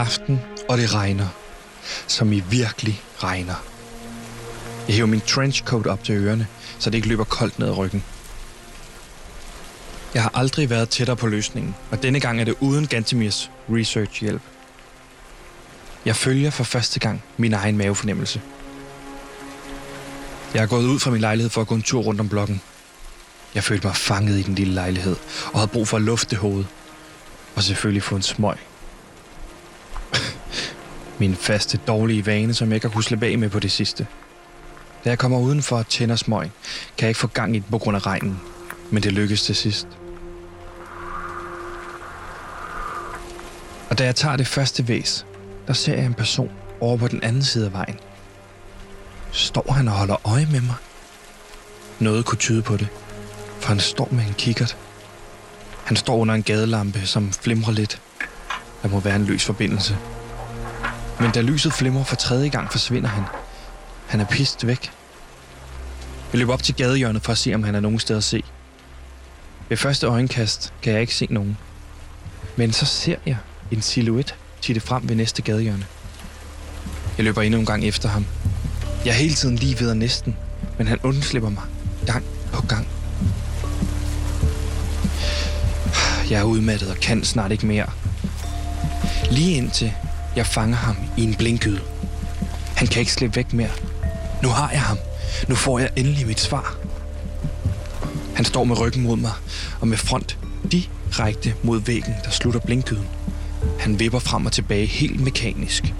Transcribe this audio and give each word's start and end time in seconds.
Aften, 0.00 0.40
og 0.68 0.78
det 0.78 0.94
regner. 0.94 1.28
Som 2.06 2.32
i 2.32 2.40
virkelig 2.40 3.02
regner. 3.18 3.54
Jeg 4.86 4.94
hæver 4.94 5.06
min 5.06 5.20
trenchcoat 5.20 5.86
op 5.86 6.04
til 6.04 6.14
ørerne, 6.14 6.46
så 6.78 6.90
det 6.90 6.96
ikke 6.96 7.08
løber 7.08 7.24
koldt 7.24 7.58
ned 7.58 7.68
ad 7.68 7.76
ryggen. 7.76 8.04
Jeg 10.14 10.22
har 10.22 10.30
aldrig 10.34 10.70
været 10.70 10.88
tættere 10.88 11.16
på 11.16 11.26
løsningen, 11.26 11.74
og 11.90 12.02
denne 12.02 12.20
gang 12.20 12.40
er 12.40 12.44
det 12.44 12.54
uden 12.60 12.86
Gantemirs 12.86 13.50
research-hjælp. 13.68 14.42
Jeg 16.04 16.16
følger 16.16 16.50
for 16.50 16.64
første 16.64 17.00
gang 17.00 17.22
min 17.36 17.52
egen 17.52 17.76
mavefornemmelse. 17.76 18.40
Jeg 20.54 20.62
er 20.62 20.66
gået 20.66 20.84
ud 20.84 20.98
fra 20.98 21.10
min 21.10 21.20
lejlighed 21.20 21.50
for 21.50 21.60
at 21.60 21.66
gå 21.66 21.74
en 21.74 21.82
tur 21.82 22.02
rundt 22.02 22.20
om 22.20 22.28
blokken. 22.28 22.62
Jeg 23.54 23.64
følte 23.64 23.86
mig 23.86 23.96
fanget 23.96 24.38
i 24.38 24.42
den 24.42 24.54
lille 24.54 24.74
lejlighed, 24.74 25.16
og 25.52 25.58
havde 25.58 25.70
brug 25.70 25.88
for 25.88 25.96
at 25.96 26.02
lufte 26.02 26.36
hovedet. 26.36 26.66
Og 27.56 27.62
selvfølgelig 27.62 28.02
få 28.02 28.16
en 28.16 28.22
smøg. 28.22 28.69
Min 31.20 31.34
faste 31.34 31.78
dårlige 31.86 32.26
vane, 32.26 32.54
som 32.54 32.68
jeg 32.68 32.74
ikke 32.74 32.86
har 32.86 32.92
kunnet 32.92 33.04
slippe 33.04 33.26
af 33.26 33.38
med 33.38 33.48
på 33.48 33.58
det 33.58 33.72
sidste. 33.72 34.06
Da 35.04 35.08
jeg 35.08 35.18
kommer 35.18 35.38
udenfor 35.38 35.76
og 35.76 35.88
tænder 35.88 36.16
smøg, 36.16 36.42
kan 36.42 36.50
jeg 37.00 37.08
ikke 37.08 37.20
få 37.20 37.26
gang 37.26 37.56
i 37.56 37.58
den 37.58 37.66
på 37.70 37.78
grund 37.78 37.96
af 37.96 38.06
regnen. 38.06 38.40
Men 38.90 39.02
det 39.02 39.12
lykkes 39.12 39.42
til 39.42 39.56
sidst. 39.56 39.88
Og 43.90 43.98
da 43.98 44.04
jeg 44.04 44.16
tager 44.16 44.36
det 44.36 44.46
første 44.46 44.88
væs, 44.88 45.26
der 45.66 45.72
ser 45.72 45.94
jeg 45.94 46.04
en 46.04 46.14
person 46.14 46.50
over 46.80 46.96
på 46.96 47.08
den 47.08 47.22
anden 47.22 47.42
side 47.42 47.66
af 47.66 47.72
vejen. 47.72 47.96
Står 49.32 49.72
han 49.72 49.88
og 49.88 49.94
holder 49.94 50.28
øje 50.28 50.48
med 50.50 50.60
mig? 50.60 50.74
Noget 51.98 52.24
kunne 52.24 52.38
tyde 52.38 52.62
på 52.62 52.76
det, 52.76 52.88
for 53.60 53.68
han 53.68 53.80
står 53.80 54.08
med 54.10 54.24
en 54.24 54.34
kikkert. 54.38 54.76
Han 55.84 55.96
står 55.96 56.16
under 56.16 56.34
en 56.34 56.42
gadelampe, 56.42 57.06
som 57.06 57.32
flimrer 57.32 57.72
lidt. 57.72 58.00
Der 58.82 58.88
må 58.88 59.00
være 59.00 59.16
en 59.16 59.24
løs 59.24 59.44
forbindelse. 59.44 59.96
Men 61.20 61.30
da 61.30 61.40
lyset 61.40 61.72
flimrer 61.72 62.04
for 62.04 62.16
tredje 62.16 62.48
gang, 62.48 62.72
forsvinder 62.72 63.08
han. 63.08 63.24
Han 64.06 64.20
er 64.20 64.24
pist 64.24 64.66
væk. 64.66 64.90
Jeg 66.32 66.38
løber 66.38 66.52
op 66.52 66.62
til 66.62 66.74
gadehjørnet 66.74 67.22
for 67.22 67.32
at 67.32 67.38
se, 67.38 67.54
om 67.54 67.62
han 67.62 67.74
er 67.74 67.80
nogen 67.80 67.98
sted 67.98 68.16
at 68.16 68.24
se. 68.24 68.42
Ved 69.68 69.76
første 69.76 70.06
øjenkast 70.06 70.72
kan 70.82 70.92
jeg 70.92 71.00
ikke 71.00 71.14
se 71.14 71.26
nogen. 71.30 71.58
Men 72.56 72.72
så 72.72 72.86
ser 72.86 73.16
jeg 73.26 73.36
en 73.70 73.82
silhuet 73.82 74.34
titte 74.62 74.80
frem 74.80 75.08
ved 75.08 75.16
næste 75.16 75.42
gadehjørne. 75.42 75.86
Jeg 77.16 77.24
løber 77.24 77.42
endnu 77.42 77.60
en 77.60 77.66
gang 77.66 77.84
efter 77.84 78.08
ham. 78.08 78.26
Jeg 79.04 79.10
er 79.10 79.14
hele 79.14 79.34
tiden 79.34 79.56
lige 79.56 79.80
ved 79.80 79.90
at 79.90 79.96
næsten, 79.96 80.36
men 80.78 80.86
han 80.88 80.98
undslipper 81.02 81.48
mig 81.48 81.62
gang 82.06 82.24
på 82.52 82.62
gang. 82.66 82.88
Jeg 86.30 86.40
er 86.40 86.44
udmattet 86.44 86.90
og 86.90 86.96
kan 86.96 87.24
snart 87.24 87.52
ikke 87.52 87.66
mere. 87.66 87.86
Lige 89.30 89.56
indtil 89.56 89.92
jeg 90.36 90.46
fanger 90.46 90.76
ham 90.76 90.96
i 91.16 91.22
en 91.24 91.34
blinkgyde. 91.34 91.80
Han 92.76 92.86
kan 92.86 93.00
ikke 93.00 93.12
slippe 93.12 93.36
væk 93.36 93.52
mere. 93.52 93.70
Nu 94.42 94.48
har 94.48 94.70
jeg 94.70 94.80
ham. 94.80 94.98
Nu 95.48 95.54
får 95.54 95.78
jeg 95.78 95.90
endelig 95.96 96.26
mit 96.26 96.40
svar. 96.40 96.76
Han 98.34 98.44
står 98.44 98.64
med 98.64 98.80
ryggen 98.80 99.02
mod 99.02 99.16
mig, 99.16 99.32
og 99.80 99.88
med 99.88 99.96
front 99.98 100.38
direkte 100.72 101.54
mod 101.62 101.80
væggen, 101.80 102.14
der 102.24 102.30
slutter 102.30 102.60
blinkyden. 102.60 103.06
Han 103.80 103.98
vipper 103.98 104.18
frem 104.18 104.46
og 104.46 104.52
tilbage 104.52 104.86
helt 104.86 105.20
mekanisk. 105.20 105.94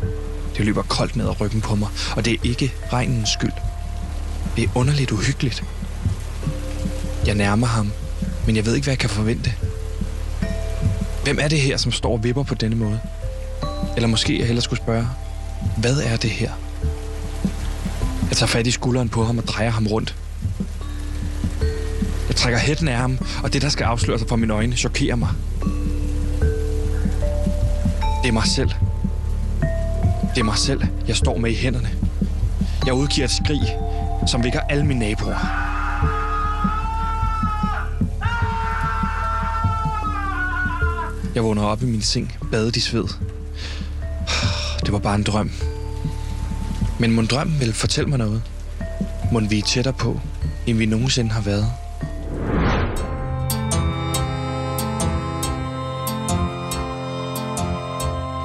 Det 0.56 0.64
løber 0.64 0.82
koldt 0.82 1.16
ned 1.16 1.26
ad 1.26 1.40
ryggen 1.40 1.60
på 1.60 1.74
mig, 1.74 1.88
og 2.16 2.24
det 2.24 2.32
er 2.32 2.38
ikke 2.42 2.72
regnens 2.92 3.28
skyld. 3.28 3.52
Det 4.56 4.64
er 4.64 4.68
underligt 4.74 5.10
uhyggeligt. 5.12 5.64
Jeg 7.26 7.34
nærmer 7.34 7.66
ham, 7.66 7.92
men 8.46 8.56
jeg 8.56 8.66
ved 8.66 8.74
ikke, 8.74 8.84
hvad 8.84 8.92
jeg 8.92 8.98
kan 8.98 9.10
forvente. 9.10 9.54
Hvem 11.24 11.38
er 11.40 11.48
det 11.48 11.60
her, 11.60 11.76
som 11.76 11.92
står 11.92 12.12
og 12.12 12.24
vipper 12.24 12.42
på 12.42 12.54
denne 12.54 12.76
måde? 12.76 13.00
Eller 14.00 14.08
måske 14.08 14.38
jeg 14.38 14.46
hellere 14.46 14.62
skulle 14.62 14.82
spørge, 14.82 15.06
hvad 15.76 16.02
er 16.02 16.16
det 16.16 16.30
her? 16.30 16.50
Jeg 18.28 18.36
tager 18.36 18.46
fat 18.46 18.66
i 18.66 18.70
skulderen 18.70 19.08
på 19.08 19.24
ham 19.24 19.38
og 19.38 19.44
drejer 19.44 19.70
ham 19.70 19.86
rundt. 19.86 20.16
Jeg 22.28 22.36
trækker 22.36 22.58
hætten 22.58 22.88
af 22.88 22.96
ham, 22.96 23.18
og 23.42 23.52
det, 23.52 23.62
der 23.62 23.68
skal 23.68 23.84
afsløre 23.84 24.18
sig 24.18 24.28
for 24.28 24.36
mine 24.36 24.52
øjne, 24.52 24.76
chokerer 24.76 25.16
mig. 25.16 25.28
Det 28.22 28.28
er 28.28 28.32
mig 28.32 28.46
selv. 28.46 28.70
Det 30.34 30.40
er 30.40 30.44
mig 30.44 30.58
selv, 30.58 30.82
jeg 31.08 31.16
står 31.16 31.38
med 31.38 31.50
i 31.50 31.54
hænderne. 31.54 31.90
Jeg 32.86 32.94
udgiver 32.94 33.24
et 33.24 33.30
skrig, 33.30 33.76
som 34.26 34.44
vækker 34.44 34.60
alle 34.60 34.86
mine 34.86 35.00
naboer. 35.00 35.36
Jeg 41.34 41.44
vågner 41.44 41.62
op 41.62 41.82
i 41.82 41.86
min 41.86 42.02
seng, 42.02 42.38
badet 42.50 42.76
i 42.76 42.80
sved. 42.80 43.04
Det 44.90 44.94
var 44.94 44.98
bare 44.98 45.14
en 45.14 45.22
drøm. 45.22 45.50
Men 47.00 47.12
mon 47.12 47.26
drøm 47.26 47.60
vil 47.60 47.72
fortælle 47.72 48.10
mig 48.10 48.18
noget? 48.18 48.42
Må 49.32 49.40
vi 49.40 49.58
er 49.58 49.62
tættere 49.62 49.94
på, 49.94 50.20
end 50.66 50.78
vi 50.78 50.86
nogensinde 50.86 51.30
har 51.30 51.40
været? 51.40 51.66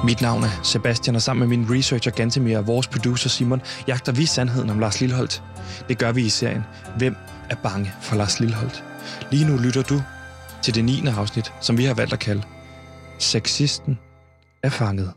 Mit 0.04 0.20
navn 0.20 0.44
er 0.44 0.60
Sebastian, 0.62 1.16
og 1.16 1.22
sammen 1.22 1.48
med 1.48 1.56
min 1.56 1.76
researcher 1.76 2.12
Gantemir 2.12 2.58
og 2.58 2.66
vores 2.66 2.86
producer 2.86 3.28
Simon, 3.28 3.62
jagter 3.88 4.12
vi 4.12 4.26
sandheden 4.26 4.70
om 4.70 4.78
Lars 4.78 5.00
Lilleholdt. 5.00 5.42
Det 5.88 5.98
gør 5.98 6.12
vi 6.12 6.24
i 6.24 6.28
serien 6.28 6.64
Hvem 6.98 7.16
er 7.50 7.56
bange 7.62 7.92
for 8.00 8.16
Lars 8.16 8.40
Lilleholdt? 8.40 8.84
Lige 9.30 9.46
nu 9.46 9.56
lytter 9.56 9.82
du 9.82 10.02
til 10.62 10.74
det 10.74 10.84
9. 10.84 11.06
afsnit, 11.06 11.52
som 11.60 11.78
vi 11.78 11.84
har 11.84 11.94
valgt 11.94 12.12
at 12.12 12.18
kalde 12.18 12.42
Sexisten 13.18 13.98
er 14.62 14.70
fanget. 14.70 15.12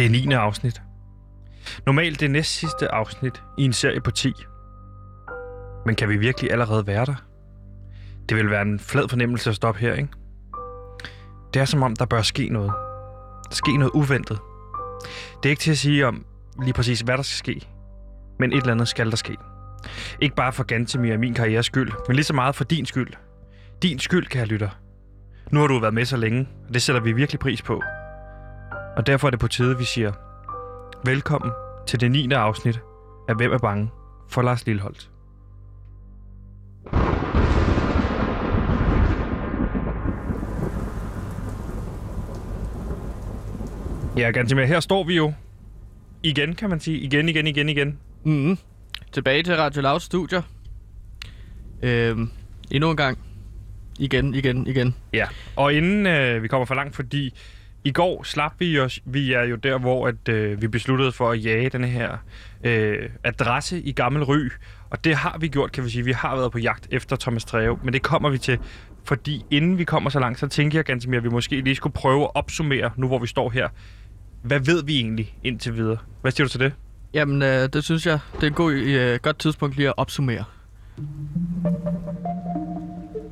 Det 0.00 0.06
er 0.06 0.10
9. 0.10 0.32
afsnit. 0.32 0.82
Normalt 1.86 2.20
det 2.20 2.30
næst 2.30 2.50
sidste 2.50 2.94
afsnit 2.94 3.42
i 3.58 3.64
en 3.64 3.72
serie 3.72 4.00
på 4.00 4.10
10. 4.10 4.32
Men 5.86 5.94
kan 5.94 6.08
vi 6.08 6.16
virkelig 6.16 6.52
allerede 6.52 6.86
være 6.86 7.06
der? 7.06 7.14
Det 8.28 8.36
vil 8.36 8.50
være 8.50 8.62
en 8.62 8.78
flad 8.78 9.08
fornemmelse 9.08 9.50
at 9.50 9.56
stoppe 9.56 9.80
her, 9.80 9.94
ikke? 9.94 10.08
Det 11.54 11.60
er 11.60 11.64
som 11.64 11.82
om, 11.82 11.96
der 11.96 12.04
bør 12.06 12.22
ske 12.22 12.48
noget. 12.48 12.72
Der 13.48 13.54
ske 13.54 13.76
noget 13.76 13.92
uventet. 13.94 14.38
Det 15.42 15.48
er 15.48 15.50
ikke 15.50 15.60
til 15.60 15.70
at 15.70 15.78
sige 15.78 16.06
om 16.06 16.24
lige 16.62 16.72
præcis, 16.72 17.00
hvad 17.00 17.16
der 17.16 17.22
skal 17.22 17.38
ske. 17.38 17.68
Men 18.38 18.52
et 18.52 18.56
eller 18.56 18.72
andet 18.72 18.88
skal 18.88 19.10
der 19.10 19.16
ske. 19.16 19.36
Ikke 20.20 20.36
bare 20.36 20.52
for 20.52 20.64
Gantemir 20.64 21.12
og 21.12 21.20
min 21.20 21.34
karrieres 21.34 21.66
skyld, 21.66 21.92
men 22.08 22.14
lige 22.14 22.24
så 22.24 22.34
meget 22.34 22.54
for 22.54 22.64
din 22.64 22.86
skyld. 22.86 23.12
Din 23.82 23.98
skyld, 23.98 24.26
kære 24.26 24.46
lytter. 24.46 24.70
Nu 25.50 25.60
har 25.60 25.66
du 25.66 25.78
været 25.78 25.94
med 25.94 26.04
så 26.04 26.16
længe, 26.16 26.48
og 26.68 26.74
det 26.74 26.82
sætter 26.82 27.02
vi 27.02 27.12
virkelig 27.12 27.40
pris 27.40 27.62
på. 27.62 27.82
Og 28.96 29.06
derfor 29.06 29.28
er 29.28 29.30
det 29.30 29.40
på 29.40 29.48
tide, 29.48 29.78
vi 29.78 29.84
siger 29.84 30.12
velkommen 31.04 31.52
til 31.86 32.00
det 32.00 32.10
9. 32.10 32.32
afsnit 32.32 32.80
af 33.28 33.36
Hvem 33.36 33.52
er 33.52 33.58
bange 33.58 33.90
for 34.28 34.42
Lars 34.42 34.66
Lilleholdt. 34.66 35.10
Ja, 44.16 44.30
Gantemir, 44.30 44.64
her 44.64 44.80
står 44.80 45.04
vi 45.04 45.16
jo 45.16 45.32
igen, 46.22 46.54
kan 46.54 46.70
man 46.70 46.80
sige. 46.80 46.98
Igen, 46.98 47.28
igen, 47.28 47.46
igen, 47.46 47.68
igen. 47.68 47.98
Mm. 48.24 48.58
Tilbage 49.12 49.42
til 49.42 49.56
Radio 49.56 49.82
Loud 49.82 50.00
Studio. 50.00 50.42
Øhm, 51.82 52.30
endnu 52.70 52.90
en 52.90 52.96
gang. 52.96 53.18
Igen, 53.98 54.34
igen, 54.34 54.66
igen. 54.66 54.94
Ja, 55.12 55.26
og 55.56 55.74
inden 55.74 56.06
øh, 56.06 56.42
vi 56.42 56.48
kommer 56.48 56.66
for 56.66 56.74
langt, 56.74 56.96
fordi 56.96 57.34
i 57.84 57.92
går 57.92 58.22
slap 58.22 58.52
vi 58.58 58.78
os, 58.80 59.00
vi 59.04 59.32
er 59.32 59.42
jo 59.42 59.56
der, 59.56 59.78
hvor 59.78 60.06
at, 60.08 60.28
øh, 60.28 60.62
vi 60.62 60.68
besluttede 60.68 61.12
for 61.12 61.30
at 61.30 61.44
jage 61.44 61.68
den 61.68 61.84
her 61.84 62.16
øh, 62.64 63.08
adresse 63.24 63.80
i 63.82 63.92
Gammel 63.92 64.24
Ry. 64.24 64.38
Og 64.90 65.04
det 65.04 65.14
har 65.14 65.38
vi 65.40 65.48
gjort, 65.48 65.72
kan 65.72 65.84
vi 65.84 65.90
sige. 65.90 66.04
Vi 66.04 66.12
har 66.12 66.36
været 66.36 66.52
på 66.52 66.58
jagt 66.58 66.88
efter 66.90 67.16
Thomas 67.16 67.44
Treve, 67.44 67.78
men 67.84 67.92
det 67.92 68.02
kommer 68.02 68.30
vi 68.30 68.38
til. 68.38 68.58
Fordi 69.04 69.44
inden 69.50 69.78
vi 69.78 69.84
kommer 69.84 70.10
så 70.10 70.20
langt, 70.20 70.38
så 70.38 70.48
tænker 70.48 70.78
jeg 70.78 70.84
ganske 70.84 71.10
mere, 71.10 71.18
at 71.18 71.24
vi 71.24 71.28
måske 71.28 71.60
lige 71.60 71.76
skulle 71.76 71.92
prøve 71.92 72.22
at 72.24 72.30
opsummere, 72.34 72.90
nu 72.96 73.06
hvor 73.06 73.18
vi 73.18 73.26
står 73.26 73.50
her. 73.50 73.68
Hvad 74.42 74.60
ved 74.60 74.84
vi 74.84 74.96
egentlig 74.96 75.34
indtil 75.44 75.76
videre? 75.76 75.96
Hvad 76.20 76.32
siger 76.32 76.44
du 76.44 76.50
til 76.50 76.60
det? 76.60 76.72
Jamen, 77.14 77.42
øh, 77.42 77.68
det 77.72 77.84
synes 77.84 78.06
jeg, 78.06 78.18
det 78.34 78.42
er 78.42 78.46
et 78.46 78.54
god, 78.54 78.72
øh, 78.72 79.18
godt 79.22 79.38
tidspunkt 79.38 79.76
lige 79.76 79.88
at 79.88 79.94
opsummere. 79.96 80.44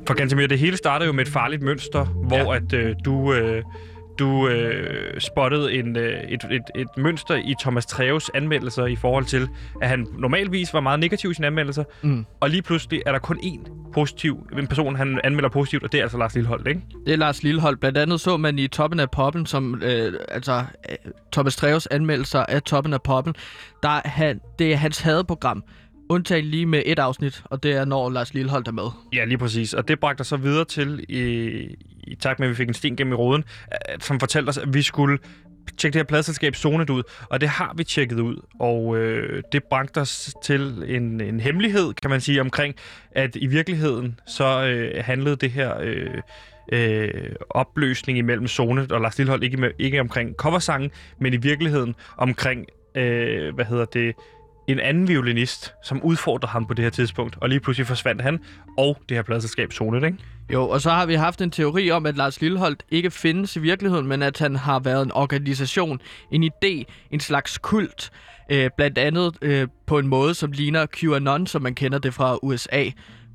For 0.07 0.13
Gantemir, 0.13 0.47
det 0.47 0.59
hele 0.59 0.77
startede 0.77 1.07
jo 1.07 1.13
med 1.13 1.25
et 1.25 1.31
farligt 1.31 1.61
mønster, 1.61 2.05
hvor 2.05 2.53
Ja. 2.53 2.55
at 2.55 2.73
øh, 2.73 2.95
du, 3.05 3.33
øh, 3.33 3.63
du 4.19 4.47
øh, 4.47 5.19
spottede 5.21 5.73
en, 5.73 5.97
øh, 5.97 6.19
et, 6.23 6.43
et, 6.51 6.61
et 6.75 6.87
mønster 6.97 7.35
i 7.35 7.53
Thomas 7.61 7.85
Treves 7.85 8.29
anmeldelser 8.33 8.85
i 8.85 8.95
forhold 8.95 9.25
til, 9.25 9.47
at 9.81 9.89
han 9.89 10.07
normalvis 10.17 10.73
var 10.73 10.79
meget 10.79 10.99
negativ 10.99 11.31
i 11.31 11.33
sine 11.33 11.47
anmeldelser, 11.47 11.83
Mm. 12.01 12.25
og 12.39 12.49
lige 12.49 12.61
pludselig 12.61 13.01
er 13.05 13.11
der 13.11 13.19
kun 13.19 13.37
én 13.37 13.91
positiv, 13.93 14.47
en 14.59 14.67
person, 14.67 14.95
han 14.95 15.19
anmelder 15.23 15.49
positivt, 15.49 15.83
og 15.83 15.91
det 15.91 15.97
er 15.97 16.01
altså 16.01 16.17
Lars 16.17 16.33
Lilleholdt, 16.35 16.67
ikke? 16.67 16.81
Det 17.05 17.13
er 17.13 17.17
Lars 17.17 17.43
Lillehold. 17.43 17.77
Blandt 17.77 17.97
andet 17.97 18.21
så 18.21 18.37
man 18.37 18.59
i 18.59 18.67
Toppen 18.67 18.99
af 18.99 19.11
Poppen, 19.11 19.45
som 19.45 19.81
øh, 19.83 20.13
altså 20.29 20.63
øh, 20.89 20.95
Thomas 21.31 21.55
Treves 21.55 21.87
anmeldelser 21.87 22.39
af 22.39 22.61
Toppen 22.61 22.93
af 22.93 23.01
Poppen, 23.01 23.35
der 23.83 23.89
er 23.89 24.09
han, 24.09 24.39
det 24.59 24.71
er 24.71 24.75
hans 24.75 24.99
hadeprogram. 25.01 25.63
Undtagen 26.11 26.45
lige 26.45 26.65
med 26.65 26.83
et 26.85 26.99
afsnit, 26.99 27.43
og 27.45 27.63
det 27.63 27.71
er 27.71 27.85
når 27.85 28.09
Lars 28.09 28.33
Lillehold 28.33 28.67
er 28.67 28.71
med. 28.71 28.83
Ja, 29.13 29.25
lige 29.25 29.37
præcis. 29.37 29.73
Og 29.73 29.87
det 29.87 29.99
bragte 29.99 30.21
os 30.21 30.27
så 30.27 30.37
videre 30.37 30.65
til, 30.65 31.05
i, 31.09 31.19
i 32.03 32.15
takt 32.15 32.39
med, 32.39 32.47
at 32.47 32.49
vi 32.49 32.55
fik 32.55 32.67
en 32.67 32.73
sten 32.73 32.95
gennem 32.95 33.13
i 33.13 33.15
roden, 33.15 33.43
øh, 33.71 33.99
som 33.99 34.19
fortalte 34.19 34.49
os, 34.49 34.57
at 34.57 34.73
vi 34.73 34.81
skulle 34.81 35.19
tjekke 35.77 35.93
det 35.93 35.99
her 35.99 36.07
pladselskab 36.07 36.55
Zonet 36.55 36.89
ud. 36.89 37.03
Og 37.29 37.41
det 37.41 37.49
har 37.49 37.73
vi 37.77 37.83
tjekket 37.83 38.19
ud. 38.19 38.35
Og 38.59 38.97
øh, 38.97 39.43
det 39.51 39.63
bragte 39.63 40.01
os 40.01 40.35
til 40.43 40.83
en, 40.87 41.21
en 41.21 41.39
hemmelighed, 41.39 41.93
kan 41.93 42.09
man 42.09 42.21
sige, 42.21 42.41
omkring, 42.41 42.75
at 43.11 43.35
i 43.35 43.47
virkeligheden 43.47 44.19
så 44.27 44.63
øh, 44.65 45.03
handlede 45.03 45.35
det 45.35 45.51
her... 45.51 45.79
Øh, 45.81 46.21
øh, 46.71 47.35
opløsning 47.49 48.17
imellem 48.17 48.47
Zonet 48.47 48.91
og 48.91 49.01
Lars 49.01 49.17
Lillehold, 49.17 49.43
ikke, 49.43 49.57
med, 49.57 49.71
ikke 49.79 50.01
omkring 50.01 50.35
coversangen, 50.35 50.91
men 51.19 51.33
i 51.33 51.37
virkeligheden 51.37 51.95
omkring, 52.17 52.65
øh, 52.95 53.55
hvad 53.55 53.65
hedder 53.65 53.85
det, 53.85 54.15
en 54.71 54.79
anden 54.79 55.07
violinist, 55.07 55.73
som 55.83 56.03
udfordrer 56.03 56.49
ham 56.49 56.65
på 56.65 56.73
det 56.73 56.83
her 56.83 56.89
tidspunkt, 56.89 57.37
og 57.41 57.49
lige 57.49 57.59
pludselig 57.59 57.87
forsvandt 57.87 58.21
han, 58.21 58.39
og 58.77 58.97
det 59.09 59.17
her 59.17 59.21
pladselskab 59.21 59.73
Sonet, 59.73 60.03
ikke? 60.03 60.17
Jo, 60.53 60.69
og 60.69 60.81
så 60.81 60.89
har 60.89 61.05
vi 61.05 61.13
haft 61.13 61.41
en 61.41 61.51
teori 61.51 61.91
om, 61.91 62.05
at 62.05 62.17
Lars 62.17 62.41
Lilleholdt 62.41 62.83
ikke 62.91 63.11
findes 63.11 63.55
i 63.55 63.59
virkeligheden, 63.59 64.07
men 64.07 64.21
at 64.21 64.39
han 64.39 64.55
har 64.55 64.79
været 64.79 65.05
en 65.05 65.11
organisation, 65.11 65.99
en 66.31 66.43
idé, 66.43 66.83
en 67.11 67.19
slags 67.19 67.57
kult, 67.57 68.11
øh, 68.51 68.69
blandt 68.77 68.97
andet 68.97 69.37
øh, 69.41 69.67
på 69.85 69.99
en 69.99 70.07
måde, 70.07 70.33
som 70.33 70.51
ligner 70.51 70.85
QAnon, 70.85 71.47
som 71.47 71.61
man 71.61 71.75
kender 71.75 71.99
det 71.99 72.13
fra 72.13 72.37
USA. 72.43 72.85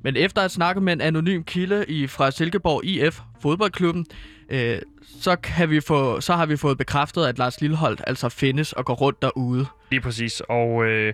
Men 0.03 0.15
efter 0.15 0.41
at 0.41 0.51
snakke 0.51 0.81
med 0.81 0.93
en 0.93 1.01
anonym 1.01 1.43
kilde 1.43 1.85
i, 1.87 2.07
fra 2.07 2.31
Silkeborg 2.31 2.85
IF, 2.85 3.19
fodboldklubben, 3.41 4.05
øh, 4.49 4.81
så, 5.21 5.35
kan 5.35 5.69
vi 5.69 5.79
få, 5.81 6.21
så 6.21 6.33
har 6.33 6.45
vi 6.45 6.57
fået 6.57 6.77
bekræftet, 6.77 7.25
at 7.25 7.37
Lars 7.37 7.61
Lilleholdt 7.61 8.01
altså 8.07 8.29
findes 8.29 8.73
og 8.73 8.85
går 8.85 8.93
rundt 8.93 9.21
derude. 9.21 9.65
Lige 9.91 10.01
præcis, 10.01 10.41
og 10.49 10.85
øh, 10.85 11.13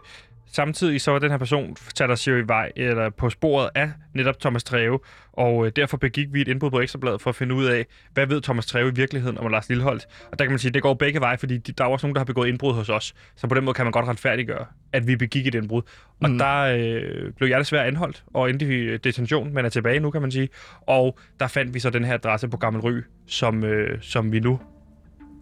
samtidig 0.52 1.02
så 1.02 1.12
var 1.12 1.20
den 1.20 1.32
her 1.32 1.38
person 1.38 1.76
sat 1.96 2.12
os 2.12 2.28
jo 2.28 2.36
i 2.38 2.48
vej, 2.48 2.72
eller 2.76 3.10
på 3.10 3.30
sporet 3.30 3.70
af 3.76 3.92
netop 4.14 4.40
Thomas 4.40 4.64
Treve, 4.64 5.00
og 5.34 5.66
øh, 5.66 5.72
derfor 5.76 5.98
begik 5.98 6.28
vi 6.34 6.42
et 6.42 6.48
indbrud 6.48 6.72
på 6.72 6.80
Ekstrabladet 6.82 7.22
for 7.22 7.30
at 7.30 7.36
finde 7.36 7.56
ud 7.56 7.66
af, 7.66 7.86
hvad 8.14 8.28
ved 8.28 8.42
Thomas 8.42 8.66
Treve 8.66 8.90
i 8.90 8.94
virkeligheden 8.96 9.38
om 9.38 9.48
Lars 9.52 9.70
Lilleholdt. 9.70 10.06
Og 10.32 10.40
der 10.40 10.46
kan 10.46 10.52
man 10.52 10.60
sige, 10.60 10.70
at 10.70 10.74
det 10.74 10.82
går 10.82 10.94
begge 10.94 11.20
veje, 11.20 11.38
fordi 11.38 11.58
de, 11.58 11.72
der 11.72 11.84
er 11.84 11.88
også 11.88 12.08
nogen, 12.08 12.16
der 12.16 12.20
har 12.20 12.26
begået 12.26 12.48
indbrud 12.48 12.74
hos 12.74 12.90
os, 12.90 13.14
så 13.36 13.48
på 13.48 13.56
den 13.56 13.64
måde 13.64 13.74
kan 13.74 13.86
man 13.86 13.92
godt 13.92 14.06
retfærdiggøre, 14.08 14.66
at 14.94 15.08
vi 15.08 15.16
begik 15.16 15.48
et 15.48 15.56
indbrud. 15.56 15.82
Og 16.22 16.30
Mm. 16.30 16.38
der 16.38 16.58
øh, 16.62 17.34
blev 17.34 17.50
jeg 17.50 17.60
desværre 17.60 17.86
anholdt 17.86 18.24
og 18.34 18.50
endte 18.50 18.66
i 18.66 18.70
øh, 18.70 19.00
detention, 19.04 19.54
men 19.54 19.66
er 19.66 19.70
tilbage 19.70 20.00
nu, 20.00 20.12
kan 20.12 20.22
man 20.22 20.32
sige. 20.32 20.50
Og 20.82 21.20
der 21.40 21.48
fandt 21.48 21.74
vi 21.74 21.80
så 21.80 21.90
den 21.90 22.04
her 22.04 22.14
adresse 22.14 22.48
på 22.48 22.58
Gammel 22.58 22.82
Ry, 22.82 23.02
som, 23.28 23.64
øh, 23.64 23.98
som 24.02 24.32
vi 24.32 24.40
nu, 24.40 24.60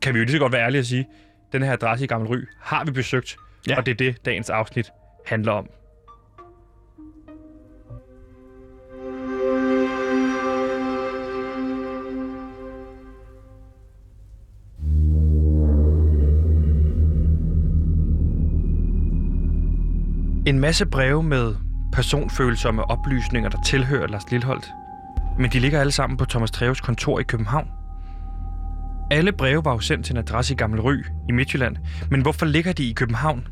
kan 0.02 0.14
vi 0.14 0.20
jo 0.20 0.26
lige 0.26 0.34
så 0.34 0.40
godt 0.40 0.54
være 0.54 0.66
ærlige 0.66 0.80
at 0.80 0.86
sige, 0.86 1.08
den 1.54 1.64
her 1.64 1.74
adresse 1.74 2.06
i 2.06 2.08
Gammel 2.08 2.30
Ry 2.30 2.38
har 2.60 2.86
vi 2.86 2.92
besøgt, 2.92 3.38
Ja. 3.68 3.78
og 3.78 3.86
det 3.86 3.92
er 3.92 3.96
det, 3.96 4.26
dagens 4.26 4.50
afsnit 4.50 4.92
handler 5.26 5.52
om. 5.52 5.70
En 20.46 20.60
masse 20.60 20.86
breve 20.86 21.24
med 21.24 21.56
personfølsomme 21.94 22.84
oplysninger, 22.84 23.50
der 23.50 23.62
tilhører 23.66 24.08
Lars 24.08 24.32
Lilholdt. 24.32 24.70
Men 25.40 25.52
de 25.52 25.60
ligger 25.60 25.80
alle 25.80 25.92
sammen 25.92 26.18
på 26.18 26.26
Thomas 26.26 26.52
Treves 26.52 26.82
kontor 26.82 27.20
i 27.20 27.24
København. 27.24 27.79
Alle 29.12 29.32
breve 29.32 29.66
var 29.66 29.72
jo 29.72 29.80
sendt 29.80 30.06
til 30.06 30.14
en 30.14 30.18
adresse 30.18 30.54
i 30.54 30.58
Gammel 30.58 30.82
Ry 30.82 30.96
i 31.30 31.32
Midtjylland. 31.32 31.78
Men 32.12 32.22
hvorfor 32.22 32.46
ligger 32.46 32.74
de 32.74 32.90
i 32.90 32.94
København? 32.94 33.48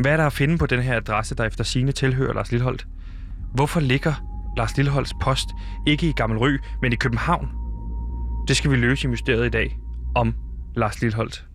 Hvad 0.00 0.12
er 0.12 0.16
der 0.16 0.26
at 0.26 0.32
finde 0.32 0.58
på 0.58 0.66
den 0.66 0.82
her 0.82 0.96
adresse, 0.96 1.34
der 1.34 1.44
efter 1.44 1.64
sine 1.64 1.92
tilhører 1.92 2.32
Lars 2.32 2.50
Lilleholdt? 2.50 2.86
Hvorfor 3.54 3.80
ligger 3.80 4.14
Lars 4.56 4.76
Lilleholds 4.76 5.14
post 5.22 5.48
ikke 5.86 6.08
i 6.08 6.12
Gammel 6.12 6.38
Ry, 6.38 6.58
men 6.82 6.92
i 6.92 6.96
København? 6.96 7.48
Det 8.48 8.56
skal 8.56 8.70
vi 8.70 8.76
løse 8.76 9.08
i 9.08 9.10
mysteriet 9.10 9.46
i 9.46 9.50
dag 9.50 9.78
om 10.14 10.34
Lars 10.76 11.00
Lilleholdt. 11.00 11.46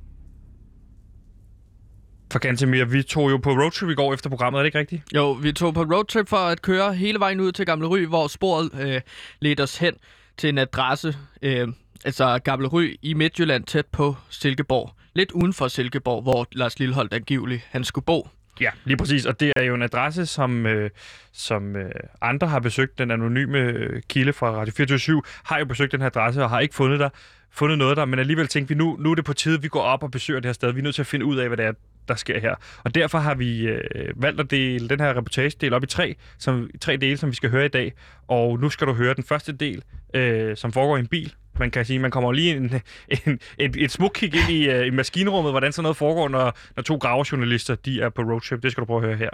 For 2.32 2.40
Gantemir, 2.40 2.86
vi 2.86 3.04
tog 3.04 3.32
jo 3.32 3.38
på 3.38 3.50
roadtrip 3.50 3.90
i 3.90 3.94
går 3.94 4.14
efter 4.14 4.30
programmet, 4.30 4.60
er 4.60 4.64
det 4.64 4.68
ikke 4.68 4.80
rigtigt? 4.80 5.04
Jo, 5.16 5.32
vi 5.32 5.52
tog 5.52 5.74
på 5.74 5.82
roadtrip 5.82 6.30
for 6.30 6.38
at 6.38 6.62
køre 6.62 6.94
hele 6.94 7.20
vejen 7.20 7.40
ud 7.40 7.52
til 7.52 7.66
Gamle 7.66 7.88
Ry, 7.88 8.06
hvor 8.06 8.28
sporet 8.28 8.70
øh, 8.80 9.02
ledte 9.42 9.62
os 9.62 9.78
hen 9.78 9.94
til 10.38 10.50
en 10.50 10.58
adresse, 10.58 11.18
øh, 11.42 11.68
altså 12.06 12.40
Gamle 12.40 12.68
Ry 12.68 12.96
i 13.02 13.14
Midtjylland, 13.14 13.64
tæt 13.64 13.86
på 13.86 14.16
Silkeborg. 14.30 14.94
Lidt 15.14 15.32
uden 15.32 15.54
for 15.54 15.68
Silkeborg, 15.68 16.22
hvor 16.22 16.48
Lars 16.52 16.80
Lilleholdt 16.80 17.14
angiveligt 17.14 17.68
han 17.72 17.84
skulle 17.84 18.06
bo. 18.06 18.28
Ja, 18.62 18.70
lige 18.86 18.98
præcis. 18.98 19.26
Og 19.26 19.40
det 19.40 19.54
er 19.56 19.64
jo 19.64 19.76
en 19.76 19.82
adresse, 19.82 20.26
som, 20.26 20.66
øh, 20.66 20.90
som 21.34 21.76
øh, 21.76 21.92
andre 22.22 22.48
har 22.48 22.60
besøgt. 22.60 22.98
Den 22.98 23.12
anonyme 23.12 23.58
øh, 23.58 24.02
kilde 24.10 24.34
fra 24.34 24.52
Radio 24.52 24.74
24 24.78 25.22
har 25.44 25.60
jo 25.60 25.66
besøgt 25.66 25.92
den 25.92 26.02
her 26.02 26.08
adresse 26.08 26.44
og 26.44 26.50
har 26.50 26.60
ikke 26.60 26.76
fundet 26.76 27.00
der 27.00 27.10
fundet 27.52 27.78
noget 27.78 27.98
der, 27.98 28.06
men 28.06 28.20
alligevel 28.20 28.48
tænkte 28.48 28.76
vi, 28.76 28.78
nu, 28.78 28.98
nu 29.00 29.12
er 29.12 29.16
det 29.16 29.26
på 29.26 29.34
tide, 29.34 29.62
vi 29.62 29.68
går 29.68 29.82
op 29.82 30.04
og 30.04 30.12
besøger 30.12 30.40
det 30.40 30.48
her 30.48 30.54
sted. 30.54 30.72
Vi 30.72 30.80
er 30.80 30.84
nødt 30.84 30.96
til 30.96 31.02
at 31.02 31.08
finde 31.08 31.26
ud 31.26 31.38
af, 31.38 31.48
hvad 31.48 31.58
det 31.58 31.66
er, 31.66 31.74
der 32.08 32.16
sker 32.16 32.40
her. 32.40 32.56
Og 32.84 32.96
derfor 32.96 33.18
har 33.18 33.36
vi 33.36 33.68
øh, 33.68 33.82
valgt 34.16 34.40
at 34.40 34.52
dele 34.52 34.90
den 34.90 35.00
her 35.00 35.18
reportagedel 35.18 35.74
op 35.74 35.84
i 35.84 35.88
tre, 35.88 36.16
som, 36.38 36.70
tre 36.82 36.98
dele, 36.98 37.18
som 37.18 37.30
vi 37.30 37.36
skal 37.36 37.50
høre 37.50 37.66
i 37.66 37.70
dag. 37.70 37.94
Og 38.28 38.60
nu 38.60 38.70
skal 38.70 38.88
du 38.88 38.94
høre 38.94 39.14
den 39.14 39.24
første 39.24 39.52
del, 39.52 39.84
øh, 40.14 40.58
som 40.58 40.72
foregår 40.72 40.98
i 40.98 41.00
en 41.00 41.08
bil. 41.08 41.34
Man 41.60 41.72
kan 41.72 41.86
sige, 41.86 42.00
man 42.00 42.12
kommer 42.12 42.32
lige 42.32 42.56
en, 42.56 42.82
en, 43.26 43.40
et, 43.58 43.76
et 43.76 43.92
smuk 43.92 44.12
kig 44.16 44.36
ind 44.36 44.50
i, 44.50 44.70
øh, 44.70 44.88
i 44.88 44.90
maskinrummet, 44.90 45.54
hvordan 45.54 45.72
sådan 45.72 45.84
noget 45.84 45.98
foregår, 45.98 46.28
når, 46.28 46.58
når 46.76 46.84
to 46.84 46.96
gravejournalister 46.96 47.76
de 47.76 48.02
er 48.02 48.10
på 48.10 48.22
roadtrip. 48.22 48.64
Det 48.64 48.72
skal 48.72 48.82
du 48.82 48.86
prøve 48.86 49.02
at 49.02 49.08
høre 49.08 49.18
her. 49.18 49.30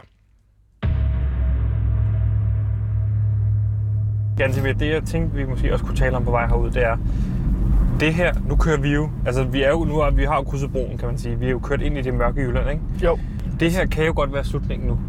Gansimir, 4.37 4.73
det 4.73 4.89
jeg 4.89 5.03
tænkte, 5.03 5.35
vi 5.37 5.43
måske 5.43 5.73
også 5.73 5.85
kunne 5.85 5.97
tale 5.97 6.15
om 6.15 6.25
på 6.25 6.31
vej 6.31 6.47
herud, 6.47 6.71
det 6.71 6.83
er, 6.83 6.97
det 7.99 8.13
her, 8.13 8.33
nu 8.47 8.55
kører 8.55 8.77
vi 8.77 8.93
jo, 8.93 9.09
altså 9.25 9.43
vi 9.43 9.63
er 9.63 9.69
jo, 9.69 9.83
nu 9.83 10.03
vi 10.15 10.23
har 10.23 10.35
jo 10.35 10.43
krydset 10.43 10.71
broen, 10.71 10.97
kan 10.97 11.07
man 11.07 11.17
sige. 11.17 11.39
Vi 11.39 11.45
er 11.45 11.51
jo 11.51 11.59
kørt 11.59 11.81
ind 11.81 11.97
i 11.97 12.01
det 12.01 12.13
mørke 12.13 12.41
Jylland, 12.41 12.69
ikke? 12.69 12.81
Jo. 13.03 13.17
Det 13.59 13.71
her 13.71 13.85
kan 13.85 14.05
jo 14.05 14.13
godt 14.15 14.33
være 14.33 14.43
slutningen 14.43 14.87
nu. 14.87 14.99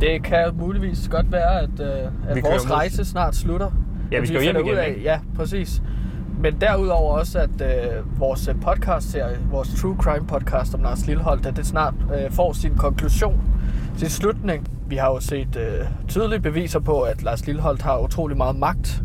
Det 0.00 0.24
kan 0.24 0.50
muligvis 0.54 1.08
godt 1.08 1.32
være, 1.32 1.60
at, 1.60 1.80
øh, 1.80 2.10
at 2.28 2.36
Vi 2.36 2.40
vores 2.40 2.70
rejse 2.70 3.04
snart 3.04 3.36
slutter. 3.36 3.70
Ja, 4.12 4.20
vi 4.20 4.26
skal 4.26 4.36
jo 4.36 4.42
hjem 4.42 4.56
igen, 4.56 4.70
ud 4.70 4.76
af, 4.76 4.88
ikke? 4.88 5.02
Ja, 5.02 5.18
præcis. 5.36 5.82
Men 6.40 6.60
derudover 6.60 7.18
også, 7.18 7.38
at 7.38 7.60
øh, 7.60 8.20
vores 8.20 8.50
podcast-serie, 8.62 9.38
vores 9.50 9.68
True 9.80 9.96
Crime 10.00 10.26
podcast 10.26 10.74
om 10.74 10.82
Lars 10.82 11.06
Lilleholdt, 11.06 11.46
at 11.46 11.56
det 11.56 11.66
snart 11.66 11.94
øh, 12.14 12.30
får 12.30 12.52
sin 12.52 12.74
konklusion, 12.74 13.40
sin 13.96 14.08
slutning. 14.08 14.66
Vi 14.86 14.96
har 14.96 15.08
jo 15.08 15.20
set 15.20 15.56
øh, 15.56 15.86
tydelige 16.08 16.40
beviser 16.40 16.80
på, 16.80 17.00
at 17.00 17.22
Lars 17.22 17.46
Lilleholdt 17.46 17.82
har 17.82 17.98
utrolig 17.98 18.36
meget 18.36 18.56
magt 18.56 19.02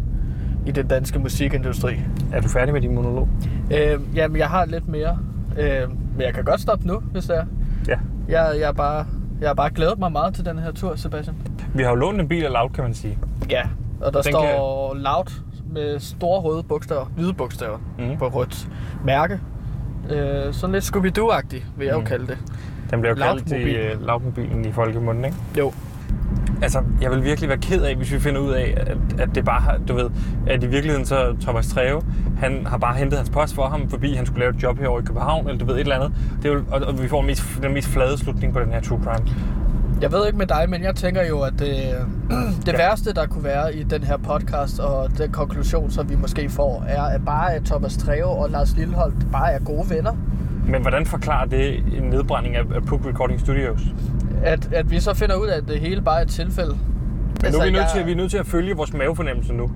i 0.65 0.71
den 0.71 0.87
danske 0.87 1.19
musikindustri. 1.19 1.93
Er 2.33 2.41
du 2.41 2.47
færdig 2.47 2.73
med 2.73 2.81
din 2.81 2.95
monolog? 2.95 3.29
Øh, 3.71 3.99
jamen, 4.15 4.37
jeg 4.37 4.47
har 4.49 4.65
lidt 4.65 4.87
mere, 4.87 5.17
øh, 5.59 5.89
men 5.89 6.21
jeg 6.21 6.33
kan 6.33 6.43
godt 6.43 6.61
stoppe 6.61 6.87
nu, 6.87 6.99
hvis 6.99 7.25
det 7.25 7.37
er. 7.37 7.45
Ja. 7.87 7.97
Jeg, 8.27 8.59
jeg, 8.59 8.67
er 8.69 8.73
bare, 8.73 9.05
jeg 9.41 9.49
har 9.49 9.53
bare 9.53 9.69
glædet 9.69 9.99
mig 9.99 10.11
meget 10.11 10.33
til 10.35 10.45
den 10.45 10.59
her 10.59 10.71
tur, 10.71 10.95
Sebastian. 10.95 11.35
Vi 11.73 11.83
har 11.83 11.89
jo 11.89 11.95
lånt 11.95 12.21
en 12.21 12.27
bil 12.27 12.43
af 12.45 12.51
Loud, 12.51 12.69
kan 12.69 12.83
man 12.83 12.93
sige. 12.93 13.17
Ja, 13.49 13.61
og 14.01 14.13
der 14.13 14.21
Den 14.21 14.31
står 14.33 14.93
loud 14.95 15.41
med 15.71 15.99
store 15.99 16.41
røde 16.41 16.63
bogstaver, 16.63 17.05
hvide 17.05 17.33
bogstaver 17.33 17.77
Mhm. 17.99 18.17
på 18.17 18.27
rødt 18.27 18.67
mærke. 19.05 19.39
Øh, 20.09 20.53
sådan 20.53 20.73
lidt 20.73 20.83
Scooby-Doo-agtig, 20.95 21.63
vil 21.77 21.85
jeg 21.85 21.93
jo 21.93 21.97
Mhm. 21.99 22.07
kalde 22.07 22.27
det. 22.27 22.37
Den 22.91 23.01
bliver 23.01 23.15
jo 23.17 23.23
kaldt 23.35 23.49
Loud-mobil. 23.51 23.95
uh, 23.95 24.07
Loud-mobilen 24.07 24.65
i 24.65 24.71
folkemunden, 24.71 25.25
ikke? 25.25 25.37
Jo. 25.57 25.71
Altså, 26.63 26.81
jeg 27.01 27.11
vil 27.11 27.23
virkelig 27.23 27.49
være 27.49 27.57
ked 27.57 27.81
af, 27.81 27.95
hvis 27.95 28.11
vi 28.13 28.19
finder 28.19 28.41
ud 28.41 28.51
af, 28.51 28.73
at, 28.77 28.97
at 29.19 29.29
det 29.35 29.45
bare 29.45 29.73
du 29.87 29.93
ved, 29.95 30.09
at 30.47 30.63
i 30.63 30.67
virkeligheden 30.67 31.05
så 31.05 31.35
Thomas 31.41 31.67
Treve, 31.67 32.01
han 32.39 32.65
har 32.67 32.77
bare 32.77 32.95
hentet 32.95 33.17
hans 33.19 33.29
post 33.29 33.55
for 33.55 33.63
ham, 33.65 33.89
fordi 33.89 34.15
han 34.15 34.25
skulle 34.25 34.39
lave 34.39 34.55
et 34.55 34.63
job 34.63 34.79
herovre 34.79 35.01
i 35.01 35.05
København, 35.05 35.47
eller 35.47 35.59
du 35.59 35.65
ved, 35.65 35.75
et 35.75 35.79
eller 35.79 35.95
andet. 35.95 36.11
Det 36.43 36.49
er 36.49 36.53
jo, 36.53 36.63
og, 36.71 36.81
og 36.81 37.01
vi 37.03 37.07
får 37.07 37.21
mest, 37.21 37.43
den 37.63 37.73
mest 37.73 37.87
flade 37.87 38.17
slutning 38.17 38.53
på 38.53 38.59
den 38.59 38.71
her 38.71 38.81
true 38.81 38.99
crime. 39.03 39.27
Jeg 40.01 40.11
ved 40.11 40.25
ikke 40.27 40.37
med 40.37 40.47
dig, 40.47 40.65
men 40.69 40.83
jeg 40.83 40.95
tænker 40.95 41.25
jo, 41.25 41.39
at 41.41 41.53
det, 41.59 41.75
det 42.65 42.73
Ja. 42.73 42.77
værste, 42.77 43.13
der 43.13 43.25
kunne 43.25 43.43
være 43.43 43.75
i 43.75 43.83
den 43.83 44.03
her 44.03 44.17
podcast, 44.17 44.79
og 44.79 45.17
den 45.17 45.31
konklusion, 45.31 45.91
som 45.91 46.09
vi 46.09 46.15
måske 46.15 46.49
får, 46.49 46.83
er 46.87 47.01
at 47.03 47.25
bare, 47.25 47.53
at 47.53 47.63
Thomas 47.65 47.97
Treve 47.97 48.25
og 48.25 48.49
Lars 48.49 48.75
Lilleholdt 48.77 49.31
bare 49.31 49.51
er 49.51 49.59
gode 49.59 49.89
venner. 49.89 50.11
Men 50.67 50.81
hvordan 50.81 51.05
forklarer 51.05 51.45
det 51.45 51.75
en 51.97 52.03
nedbrænding 52.03 52.55
af, 52.55 52.63
Pook 52.87 53.05
Recording 53.05 53.39
Studios? 53.39 53.81
At, 54.43 54.73
at 54.73 54.91
vi 54.91 54.99
så 54.99 55.13
finder 55.13 55.35
ud 55.35 55.47
af, 55.47 55.57
at 55.57 55.63
det 55.67 55.79
hele 55.79 56.01
bare 56.01 56.17
er 56.17 56.21
et 56.21 56.29
tilfælde. 56.29 56.77
Men 57.43 57.51
nu 57.51 57.57
er 57.59 57.65
vi, 57.65 57.71
nødt 57.71 57.85
til, 57.95 58.05
vi 58.05 58.11
er 58.11 58.15
nødt 58.15 58.31
til 58.31 58.37
at 58.37 58.45
følge 58.45 58.75
vores 58.75 58.93
mavefornemmelse 58.93 59.53
nu. 59.53 59.71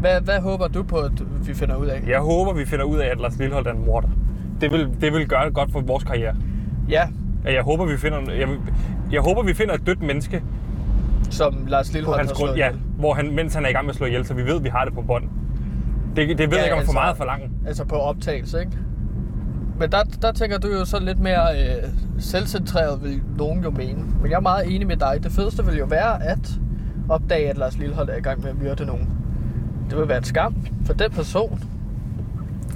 Hvad, 0.00 0.20
hvad 0.20 0.40
håber 0.40 0.68
du 0.68 0.82
på, 0.82 0.96
at 0.96 1.12
vi 1.46 1.54
finder 1.54 1.76
ud 1.76 1.86
af? 1.86 2.02
Jeg 2.08 2.20
håber, 2.20 2.52
vi 2.52 2.64
finder 2.64 2.84
ud 2.84 2.98
af, 2.98 3.06
at 3.06 3.20
Lars 3.20 3.38
Lillehold 3.38 3.66
er 3.66 3.70
en 3.72 3.84
morder. 3.86 4.08
Det 4.60 4.70
vil, 4.72 4.88
det 5.00 5.12
vil 5.12 5.28
gøre 5.28 5.44
det 5.46 5.54
godt 5.54 5.72
for 5.72 5.80
vores 5.80 6.04
karriere. 6.04 6.34
Ja, 6.88 7.02
At 7.44 7.54
Jeg 7.54 7.62
håber, 7.62 7.84
vi 7.86 7.96
finder, 7.96 8.18
jeg, 8.32 8.48
jeg 9.12 9.20
håber, 9.20 9.42
vi 9.42 9.54
finder 9.54 9.74
et 9.74 9.86
dødt 9.86 10.02
menneske 10.02 10.42
som 11.30 11.66
Lars 11.66 11.92
Lillehold 11.92 12.18
hans 12.18 12.30
har 12.30 12.36
grund, 12.46 12.56
ja, 12.56 12.70
hvor 12.98 13.14
han, 13.14 13.34
mens 13.34 13.54
han 13.54 13.64
er 13.64 13.68
i 13.68 13.72
gang 13.72 13.84
med 13.86 13.90
at 13.90 13.96
slå 13.96 14.06
ihjel, 14.06 14.26
så 14.26 14.34
vi 14.34 14.42
ved, 14.42 14.56
at 14.56 14.64
vi 14.64 14.68
har 14.68 14.84
det 14.84 14.94
på 14.94 15.02
bånd. 15.02 15.24
Det, 16.16 16.28
det 16.28 16.38
ved 16.38 16.46
Ja, 16.48 16.56
jeg 16.56 16.64
ikke, 16.64 16.72
om 16.72 16.78
altså- 16.78 16.92
for 16.92 17.00
meget 17.00 17.16
for 17.16 17.24
langt. 17.24 17.50
Altså 17.66 17.84
på 17.84 17.96
optagelse, 17.96 18.60
ikke? 18.60 18.72
Men 19.82 19.92
der, 19.92 20.02
der 20.22 20.32
tænker 20.32 20.58
du 20.58 20.68
jo 20.68 20.84
så 20.84 21.00
lidt 21.00 21.18
mere 21.18 21.60
øh, 21.60 21.88
selvcentreret, 22.18 23.02
vil 23.02 23.22
nogen 23.38 23.62
jo 23.62 23.70
mene. 23.70 24.04
Men 24.20 24.30
jeg 24.30 24.36
er 24.36 24.40
meget 24.40 24.74
enig 24.74 24.86
med 24.86 24.96
dig. 24.96 25.20
Det 25.22 25.32
fedeste 25.32 25.64
vil 25.64 25.76
jo 25.76 25.84
være 25.84 26.24
at 26.24 26.50
opdage, 27.08 27.50
at 27.50 27.58
Lars 27.58 27.78
Lillehold 27.78 28.08
er 28.08 28.16
i 28.16 28.20
gang 28.20 28.42
med 28.42 28.50
at 28.50 28.58
myrde 28.62 28.86
nogen. 28.86 29.08
Det 29.90 29.98
vil 29.98 30.08
være 30.08 30.18
en 30.18 30.24
skam 30.24 30.56
for 30.86 30.92
den 30.92 31.10
person, 31.10 31.64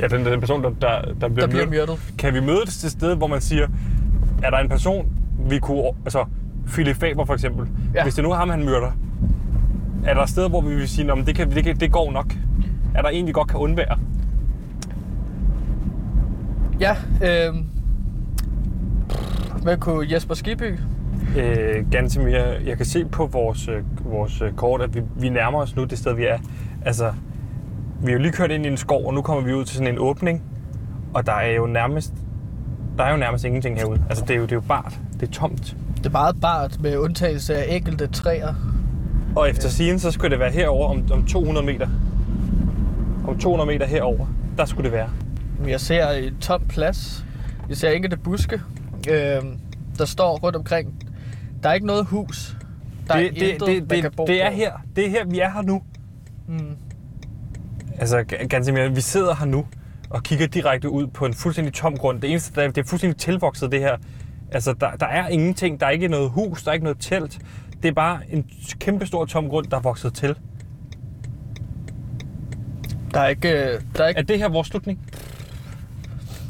Ja, 0.00 0.06
den, 0.06 0.26
den 0.26 0.40
person, 0.40 0.62
der, 0.62 0.70
der, 0.70 1.02
der 1.20 1.28
bliver, 1.28 1.28
der 1.28 1.46
bliver 1.46 1.66
myrdet. 1.66 2.14
Kan 2.18 2.34
vi 2.34 2.40
mødes 2.40 2.78
til 2.78 2.86
et 2.86 2.92
sted, 2.92 3.16
hvor 3.16 3.26
man 3.26 3.40
siger, 3.40 3.68
er 4.42 4.50
der 4.50 4.58
en 4.58 4.68
person, 4.68 5.06
vi 5.48 5.58
kunne... 5.58 5.82
Altså, 6.04 6.24
Philip 6.66 6.96
Faber 6.96 7.24
for 7.24 7.34
eksempel. 7.34 7.66
Ja. 7.66 7.98
Ja. 7.98 8.02
Hvis 8.02 8.14
det 8.14 8.24
nu 8.24 8.30
er 8.30 8.36
ham, 8.36 8.50
han 8.50 8.64
myrder. 8.64 8.90
Er 10.06 10.14
der 10.14 10.26
steder, 10.26 10.48
hvor 10.48 10.60
vi 10.60 10.74
vil 10.74 10.88
sige, 10.88 11.12
at 11.12 11.26
det, 11.26 11.34
kan, 11.34 11.50
det, 11.50 11.64
kan, 11.64 11.76
det 11.76 11.92
går 11.92 12.12
nok? 12.12 12.34
Er 12.94 13.02
der 13.02 13.08
en, 13.08 13.26
vi 13.26 13.32
godt 13.32 13.48
kan 13.48 13.56
undvære? 13.56 13.98
Ja, 16.80 16.96
øh, 17.24 17.54
hvad 19.62 19.76
kunne 19.76 20.12
Jesper 20.12 20.34
Skiby? 20.34 20.78
Øh, 21.36 21.90
Gantemir, 21.90 22.38
jeg 22.66 22.76
kan 22.76 22.86
se 22.86 23.04
på 23.04 23.26
vores, 23.26 23.68
øh, 23.68 23.82
vores 24.12 24.40
øh, 24.40 24.52
kort, 24.52 24.82
at 24.82 24.94
vi, 24.94 25.02
vi 25.16 25.28
nærmer 25.28 25.58
os 25.58 25.76
nu 25.76 25.84
det 25.84 25.98
sted, 25.98 26.14
vi 26.14 26.24
er. 26.24 26.38
Altså, 26.84 27.12
vi 28.00 28.06
har 28.06 28.12
jo 28.12 28.18
lige 28.18 28.32
kørt 28.32 28.50
ind 28.50 28.66
i 28.66 28.68
en 28.68 28.76
skov, 28.76 29.06
og 29.06 29.14
nu 29.14 29.22
kommer 29.22 29.42
vi 29.42 29.52
ud 29.54 29.64
til 29.64 29.76
sådan 29.76 29.92
en 29.92 29.98
åbning. 29.98 30.42
Og 31.14 31.26
der 31.26 31.32
er 31.32 31.52
jo 31.52 31.66
nærmest, 31.66 32.14
der 32.98 33.04
er 33.04 33.10
jo 33.10 33.16
nærmest 33.16 33.44
ingenting 33.44 33.78
herude. 33.78 34.02
Altså, 34.08 34.24
det 34.24 34.34
er 34.34 34.38
jo, 34.38 34.42
det 34.42 34.52
er 34.52 34.56
jo 34.56 34.62
bart. 34.68 35.00
Det 35.20 35.28
er 35.28 35.32
tomt. 35.32 35.76
Det 35.96 36.06
er 36.06 36.10
meget 36.10 36.40
bart 36.40 36.80
med 36.80 36.96
undtagelse 36.98 37.56
af 37.56 37.76
enkelte 37.76 38.06
træer. 38.06 38.54
Og 39.36 39.50
efter 39.50 39.68
sigende, 39.68 40.00
så 40.00 40.10
skulle 40.10 40.30
det 40.30 40.38
være 40.38 40.50
herover 40.50 40.88
om, 40.88 41.02
om 41.12 41.26
200 41.26 41.66
meter. 41.66 41.88
Om 43.28 43.38
200 43.38 43.70
meter 43.70 43.86
herover, 43.86 44.26
der 44.56 44.64
skulle 44.64 44.84
det 44.84 44.92
være. 44.92 45.08
Jeg 45.66 45.80
ser 45.80 46.10
en 46.10 46.36
tom 46.40 46.62
plads. 46.68 47.24
Jeg 47.68 47.76
ser 47.76 47.90
enkelte 47.90 48.16
buske, 48.16 48.60
øh, 49.10 49.42
der 49.98 50.04
står 50.04 50.36
rundt 50.38 50.56
omkring. 50.56 51.04
Der 51.62 51.68
er 51.68 51.74
ikke 51.74 51.86
noget 51.86 52.06
hus. 52.06 52.56
Der 53.08 53.14
er 53.14 53.18
det, 53.18 53.26
intet, 53.36 53.66
det, 53.66 53.90
det, 53.90 54.02
kan 54.02 54.12
bo 54.16 54.22
det, 54.26 54.28
det 54.28 54.42
er 54.44 54.50
på. 54.50 54.56
her. 54.56 54.72
Det 54.96 55.06
er 55.06 55.10
her, 55.10 55.24
vi 55.26 55.38
er 55.40 55.50
her 55.50 55.62
nu. 55.62 55.82
Mm. 56.48 56.76
Altså, 57.98 58.24
Gantemir, 58.48 58.88
vi 58.88 59.00
sidder 59.00 59.34
her 59.34 59.46
nu 59.46 59.66
og 60.10 60.22
kigger 60.22 60.46
direkte 60.46 60.90
ud 60.90 61.06
på 61.06 61.26
en 61.26 61.34
fuldstændig 61.34 61.74
tom 61.74 61.96
grund. 61.96 62.20
Det 62.20 62.30
eneste, 62.30 62.54
der 62.54 62.62
er, 62.62 62.68
det 62.70 62.78
er 62.84 62.88
fuldstændig 62.88 63.18
tilvokset, 63.18 63.72
det 63.72 63.80
her. 63.80 63.96
Altså, 64.52 64.72
der, 64.72 64.90
der 64.90 65.06
er 65.06 65.28
ingenting. 65.28 65.80
Der 65.80 65.86
er 65.86 65.90
ikke 65.90 66.08
noget 66.08 66.30
hus, 66.30 66.62
der 66.62 66.70
er 66.70 66.72
ikke 66.72 66.84
noget 66.84 66.98
telt. 67.00 67.38
Det 67.82 67.88
er 67.88 67.92
bare 67.92 68.20
en 68.30 68.46
kæmpe 68.80 69.06
stor 69.06 69.24
tom 69.24 69.48
grund, 69.48 69.66
der 69.66 69.76
er 69.76 69.80
vokset 69.80 70.14
til. 70.14 70.34
Der 73.14 73.20
er 73.20 73.28
ikke... 73.28 73.48
øh, 73.74 73.80
Der 73.96 74.04
er 74.04 74.08
ikke 74.08 74.18
Er 74.18 74.22
det 74.24 74.38
her 74.38 74.48
vores 74.48 74.68
slutning? 74.68 75.00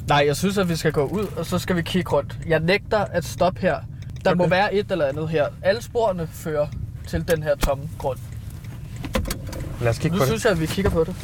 Nej, 0.08 0.24
jeg 0.26 0.36
synes, 0.36 0.58
at 0.58 0.68
vi 0.68 0.76
skal 0.76 0.92
gå 0.92 1.04
ud, 1.04 1.26
og 1.36 1.46
så 1.46 1.58
skal 1.58 1.76
vi 1.76 1.82
kigge 1.82 2.10
rundt. 2.12 2.38
Jeg 2.46 2.60
nægter 2.60 2.98
at 2.98 3.24
stoppe 3.24 3.60
her. 3.60 3.76
Der 4.24 4.30
okay. 4.30 4.38
må 4.38 4.48
være 4.48 4.74
et 4.74 4.92
eller 4.92 5.04
andet 5.06 5.28
her. 5.28 5.46
Alle 5.62 5.82
sporene 5.82 6.26
fører 6.26 6.66
til 7.06 7.28
den 7.28 7.42
her 7.42 7.54
tomme 7.56 7.84
grund. 7.98 8.18
Lad 9.80 9.88
os 9.90 9.98
kigge 9.98 10.16
Nu 10.16 10.18
på 10.18 10.24
det. 10.24 10.28
synes 10.28 10.44
jeg, 10.44 10.52
at 10.52 10.60
vi 10.60 10.66
kigger 10.66 10.90
på 10.90 11.04
det. 11.04 11.14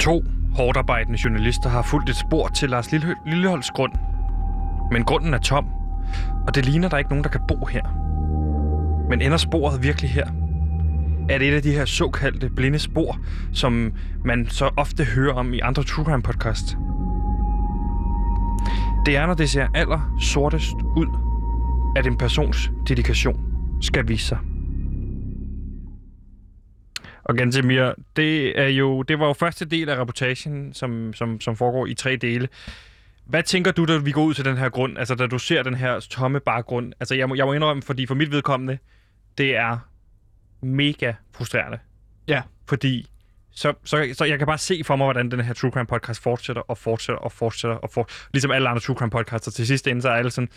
To 0.00 0.24
hårdarbejdende 0.54 1.18
journalister 1.24 1.68
har 1.70 1.82
fulgt 1.82 2.10
et 2.10 2.16
spor 2.16 2.48
til 2.48 2.70
Lars 2.70 2.92
Lille- 2.92 3.14
Lilleholds 3.26 3.70
grund. 3.70 3.92
Men 4.92 5.04
grunden 5.04 5.34
er 5.34 5.38
tom, 5.38 5.66
og 6.46 6.54
det 6.54 6.64
ligner, 6.64 6.88
der 6.88 6.94
er 6.94 6.98
ikke 6.98 7.10
nogen, 7.10 7.24
der 7.24 7.30
kan 7.30 7.40
bo 7.48 7.64
her. 7.64 7.82
Men 9.08 9.22
ender 9.22 9.36
sporet 9.36 9.82
virkelig 9.82 10.10
her? 10.10 10.26
Er 11.28 11.38
det 11.38 11.48
et 11.48 11.54
af 11.54 11.62
de 11.62 11.72
her 11.72 11.84
såkaldte 11.84 12.50
blinde 12.50 12.78
spor, 12.78 13.18
som 13.52 13.92
man 14.24 14.46
så 14.48 14.70
ofte 14.76 15.04
hører 15.04 15.34
om 15.34 15.54
i 15.54 15.60
andre 15.60 15.82
True 15.82 16.04
Crime 16.04 16.22
podcast? 16.22 16.76
Det 19.06 19.16
er, 19.16 19.26
når 19.26 19.34
det 19.34 19.50
ser 19.50 19.68
aller 19.74 20.16
sortest 20.22 20.74
ud, 20.96 21.06
at 21.96 22.06
en 22.06 22.18
persons 22.18 22.70
dedikation 22.88 23.40
skal 23.80 24.08
vise 24.08 24.26
sig. 24.26 24.38
Og 27.24 27.36
Gantemir, 27.36 27.92
det, 28.16 28.60
er 28.60 28.68
jo, 28.68 29.02
det 29.02 29.18
var 29.18 29.26
jo 29.26 29.32
første 29.32 29.64
del 29.64 29.88
af 29.88 30.00
reportagen, 30.00 30.74
som, 30.74 31.12
som, 31.12 31.40
som 31.40 31.56
foregår 31.56 31.86
i 31.86 31.94
tre 31.94 32.16
dele. 32.16 32.48
Hvad 33.28 33.42
tænker 33.42 33.72
du, 33.72 33.84
da 33.84 33.96
vi 33.96 34.12
går 34.12 34.22
ud 34.22 34.34
til 34.34 34.44
den 34.44 34.56
her 34.56 34.68
grund? 34.68 34.98
Altså, 34.98 35.14
da 35.14 35.26
du 35.26 35.38
ser 35.38 35.62
den 35.62 35.74
her 35.74 36.00
tomme 36.00 36.40
bargrund? 36.40 36.92
Altså, 37.00 37.14
jeg 37.14 37.28
må, 37.28 37.34
jeg 37.34 37.46
må 37.46 37.52
indrømme, 37.52 37.82
fordi 37.82 38.06
for 38.06 38.14
mit 38.14 38.30
vedkommende, 38.30 38.78
det 39.38 39.56
er 39.56 39.78
mega 40.60 41.12
frustrerende. 41.34 41.78
Ja. 42.28 42.42
Fordi 42.68 43.10
så, 43.50 43.72
så, 43.84 44.08
så 44.12 44.24
jeg 44.24 44.38
kan 44.38 44.46
bare 44.46 44.58
se 44.58 44.82
for 44.84 44.96
mig, 44.96 45.06
hvordan 45.06 45.30
den 45.30 45.40
her 45.40 45.54
True 45.54 45.70
Crime 45.70 45.86
podcast 45.86 46.22
fortsætter 46.22 46.62
og 46.62 46.78
fortsætter 46.78 47.20
og 47.20 47.32
fortsætter. 47.32 47.76
Og 47.76 47.90
for, 47.90 48.08
ligesom 48.32 48.50
alle 48.50 48.68
andre 48.68 48.80
True 48.80 48.96
Crime 48.96 49.10
podcaster. 49.10 49.50
Til 49.50 49.66
sidst 49.66 49.86
ende, 49.86 50.02
så 50.02 50.08
er 50.08 50.14
alle 50.14 50.30
sådan... 50.30 50.48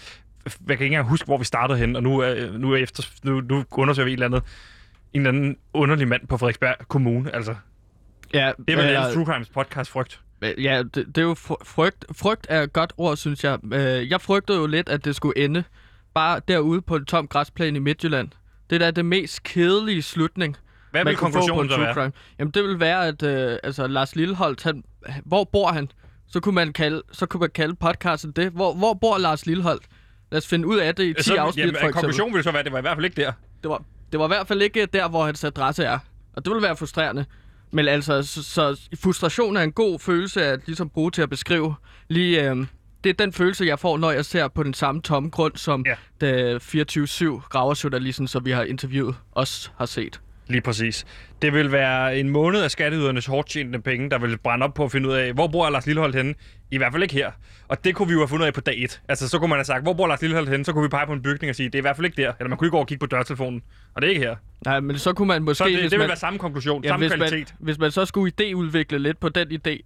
Jeg 0.45 0.53
kan 0.67 0.71
ikke 0.71 0.85
engang 0.85 1.07
huske, 1.07 1.25
hvor 1.25 1.37
vi 1.37 1.45
startede 1.45 1.79
hen, 1.79 1.95
og 1.95 2.03
nu, 2.03 2.19
er, 2.19 2.57
nu, 2.57 2.73
er 2.73 2.77
efter, 2.77 3.03
nu, 3.23 3.41
nu 3.41 3.65
undersøger 3.71 4.05
vi 4.05 4.11
et 4.11 4.13
eller 4.13 4.25
andet 4.25 4.43
en 5.13 5.21
eller 5.21 5.29
anden 5.29 5.57
underlig 5.73 6.07
mand 6.07 6.27
på 6.27 6.37
Frederiksberg 6.37 6.75
Kommune. 6.87 7.35
Altså, 7.35 7.55
Ja, 8.33 8.51
det 8.67 8.69
er 8.69 8.75
vel 8.75 8.95
øh, 8.95 9.13
True 9.13 9.25
Crimes 9.25 9.49
podcast 9.49 9.91
frygt. 9.91 10.21
Ja, 10.41 10.83
det, 10.83 10.95
det 10.95 11.17
er 11.17 11.21
jo 11.21 11.33
fry- 11.33 11.63
frygt. 11.65 12.05
Frygt 12.11 12.47
er 12.49 12.61
et 12.61 12.73
godt 12.73 12.93
ord, 12.97 13.17
synes 13.17 13.43
jeg. 13.43 13.59
Jeg 14.09 14.21
frygtede 14.21 14.57
jo 14.57 14.65
lidt, 14.67 14.89
at 14.89 15.05
det 15.05 15.15
skulle 15.15 15.37
ende 15.37 15.63
bare 16.13 16.41
derude 16.47 16.81
på 16.81 16.95
en 16.95 17.05
tom 17.05 17.27
græsplæne 17.27 17.77
i 17.77 17.79
Midtjylland. 17.79 18.29
Det 18.69 18.81
er 18.81 18.91
det 18.91 19.05
mest 19.05 19.43
kedelige 19.43 20.01
slutning, 20.01 20.57
Hvad 20.91 21.05
vil 21.05 21.15
konklusionen 21.15 21.69
så 21.71 21.77
være? 21.77 21.93
crime. 21.93 22.11
Jamen, 22.39 22.51
det 22.51 22.63
vil 22.63 22.79
være, 22.79 23.07
at 23.07 23.23
øh, 23.23 23.57
altså, 23.63 23.87
Lars 23.87 24.15
Lilleholdt, 24.15 24.63
han, 24.63 24.83
hvor 25.25 25.43
bor 25.43 25.67
han? 25.71 25.91
Så 26.27 26.39
kunne 26.39 26.55
man 26.55 26.73
kalde, 26.73 27.01
så 27.11 27.25
kunne 27.25 27.39
man 27.39 27.49
kalde 27.49 27.75
podcasten 27.75 28.31
det. 28.31 28.51
Hvor, 28.51 28.73
hvor 28.73 28.93
bor 28.93 29.17
Lars 29.17 29.45
Lilleholdt? 29.45 29.83
Lad 30.31 30.37
os 30.37 30.47
finde 30.47 30.67
ud 30.67 30.77
af 30.77 30.95
det 30.95 31.03
i 31.03 31.13
10 31.13 31.23
Så, 31.23 31.35
afsnit, 31.35 31.61
jamen, 31.61 31.73
for 31.75 31.77
eksempel. 31.79 31.93
konklusionen 31.93 32.35
vil 32.35 32.43
så 32.43 32.51
være, 32.51 32.59
at 32.59 32.65
det 32.65 32.71
var 32.73 32.77
i 32.79 32.81
hvert 32.81 32.97
fald 32.97 33.05
ikke 33.05 33.21
der. 33.21 33.31
Det 33.63 33.69
var, 33.69 33.83
det 34.11 34.19
var 34.19 34.25
i 34.25 34.27
hvert 34.27 34.47
fald 34.47 34.61
ikke 34.61 34.85
der, 34.85 35.09
hvor 35.09 35.25
hans 35.25 35.43
adresse 35.43 35.83
er. 35.83 35.99
Og 36.33 36.45
det 36.45 36.53
vil 36.53 36.61
være 36.61 36.75
frustrerende. 36.77 37.25
Men 37.71 37.87
altså, 37.87 38.23
så, 38.23 38.43
så 38.43 38.89
frustration 39.03 39.57
er 39.57 39.61
en 39.61 39.71
god 39.71 39.99
følelse 39.99 40.45
at 40.45 40.59
ligesom 40.65 40.89
bruge 40.89 41.11
til 41.11 41.21
at 41.21 41.29
beskrive. 41.29 41.75
Lige, 42.07 42.49
øh, 42.49 42.65
det 43.03 43.09
er 43.09 43.13
den 43.13 43.33
følelse, 43.33 43.65
jeg 43.65 43.79
får, 43.79 43.97
når 43.97 44.11
jeg 44.11 44.25
ser 44.25 44.47
på 44.47 44.63
den 44.63 44.73
samme 44.73 45.01
tomme 45.01 45.29
grund, 45.29 45.55
som 45.55 45.85
Ja. 46.21 46.27
ja. 46.27 46.57
24-7 46.57 47.47
graverjournalisten, 47.49 48.27
som 48.27 48.45
vi 48.45 48.51
har 48.51 48.63
interviewet, 48.63 49.15
også 49.31 49.69
har 49.77 49.85
set. 49.85 50.21
Lige 50.51 50.61
præcis. 50.61 51.05
Det 51.41 51.53
vil 51.53 51.71
være 51.71 52.17
en 52.19 52.29
måned 52.29 52.61
af 52.61 52.71
skatteydernes 52.71 53.25
hårdt 53.25 53.49
tjente 53.49 53.79
penge, 53.79 54.09
der 54.09 54.19
vil 54.19 54.37
brænde 54.37 54.63
op 54.63 54.73
på 54.73 54.83
at 54.83 54.91
finde 54.91 55.09
ud 55.09 55.13
af, 55.13 55.33
hvor 55.33 55.47
bor 55.47 55.69
Lars 55.69 55.85
Lilleholdt 55.85 56.15
henne? 56.15 56.33
I 56.71 56.77
hvert 56.77 56.91
fald 56.93 57.03
ikke 57.03 57.15
her. 57.15 57.31
Og 57.67 57.83
det 57.83 57.95
kunne 57.95 58.07
vi 58.07 58.13
jo 58.13 58.19
have 58.19 58.27
fundet 58.27 58.43
ud 58.43 58.47
af 58.47 58.53
på 58.53 58.61
dag 58.61 58.83
1. 58.83 59.01
Altså, 59.09 59.29
så 59.29 59.39
kunne 59.39 59.49
man 59.49 59.57
have 59.57 59.65
sagt, 59.65 59.83
hvor 59.83 59.93
bor 59.93 60.07
Lars 60.07 60.21
Lilleholdt 60.21 60.49
henne? 60.49 60.65
Så 60.65 60.73
kunne 60.73 60.83
vi 60.83 60.89
pege 60.89 61.05
på 61.07 61.13
en 61.13 61.21
bygning 61.21 61.49
og 61.49 61.55
sige, 61.55 61.65
det 61.69 61.75
er 61.75 61.79
i 61.79 61.81
hvert 61.81 61.95
fald 61.95 62.05
ikke 62.05 62.21
der. 62.21 62.31
Eller 62.39 62.49
man 62.49 62.57
kunne 62.57 62.65
ikke 62.67 62.75
gå 62.75 62.79
og 62.79 62.87
kigge 62.87 62.99
på 62.99 63.05
dørtelefonen. 63.05 63.61
Og 63.95 64.01
det 64.01 64.07
er 64.07 64.11
ikke 64.11 64.21
her. 64.25 64.35
Nej, 64.65 64.79
men 64.79 64.97
så 64.97 65.13
kunne 65.13 65.27
man 65.27 65.43
måske... 65.43 65.57
Så 65.57 65.65
det, 65.69 65.77
det 65.83 65.91
vil 65.91 65.99
man, 65.99 66.07
være 66.07 66.17
samme 66.17 66.39
konklusion, 66.39 66.83
ja, 66.83 66.89
samme 66.89 67.07
hvis, 67.07 67.15
kvalitet. 67.15 67.53
man, 67.59 67.65
hvis 67.65 67.79
man 67.79 67.91
så 67.91 68.05
skulle 68.05 68.33
idéudvikle 68.41 68.97
lidt 68.97 69.19
på 69.19 69.29
den 69.29 69.47
idé, 69.51 69.79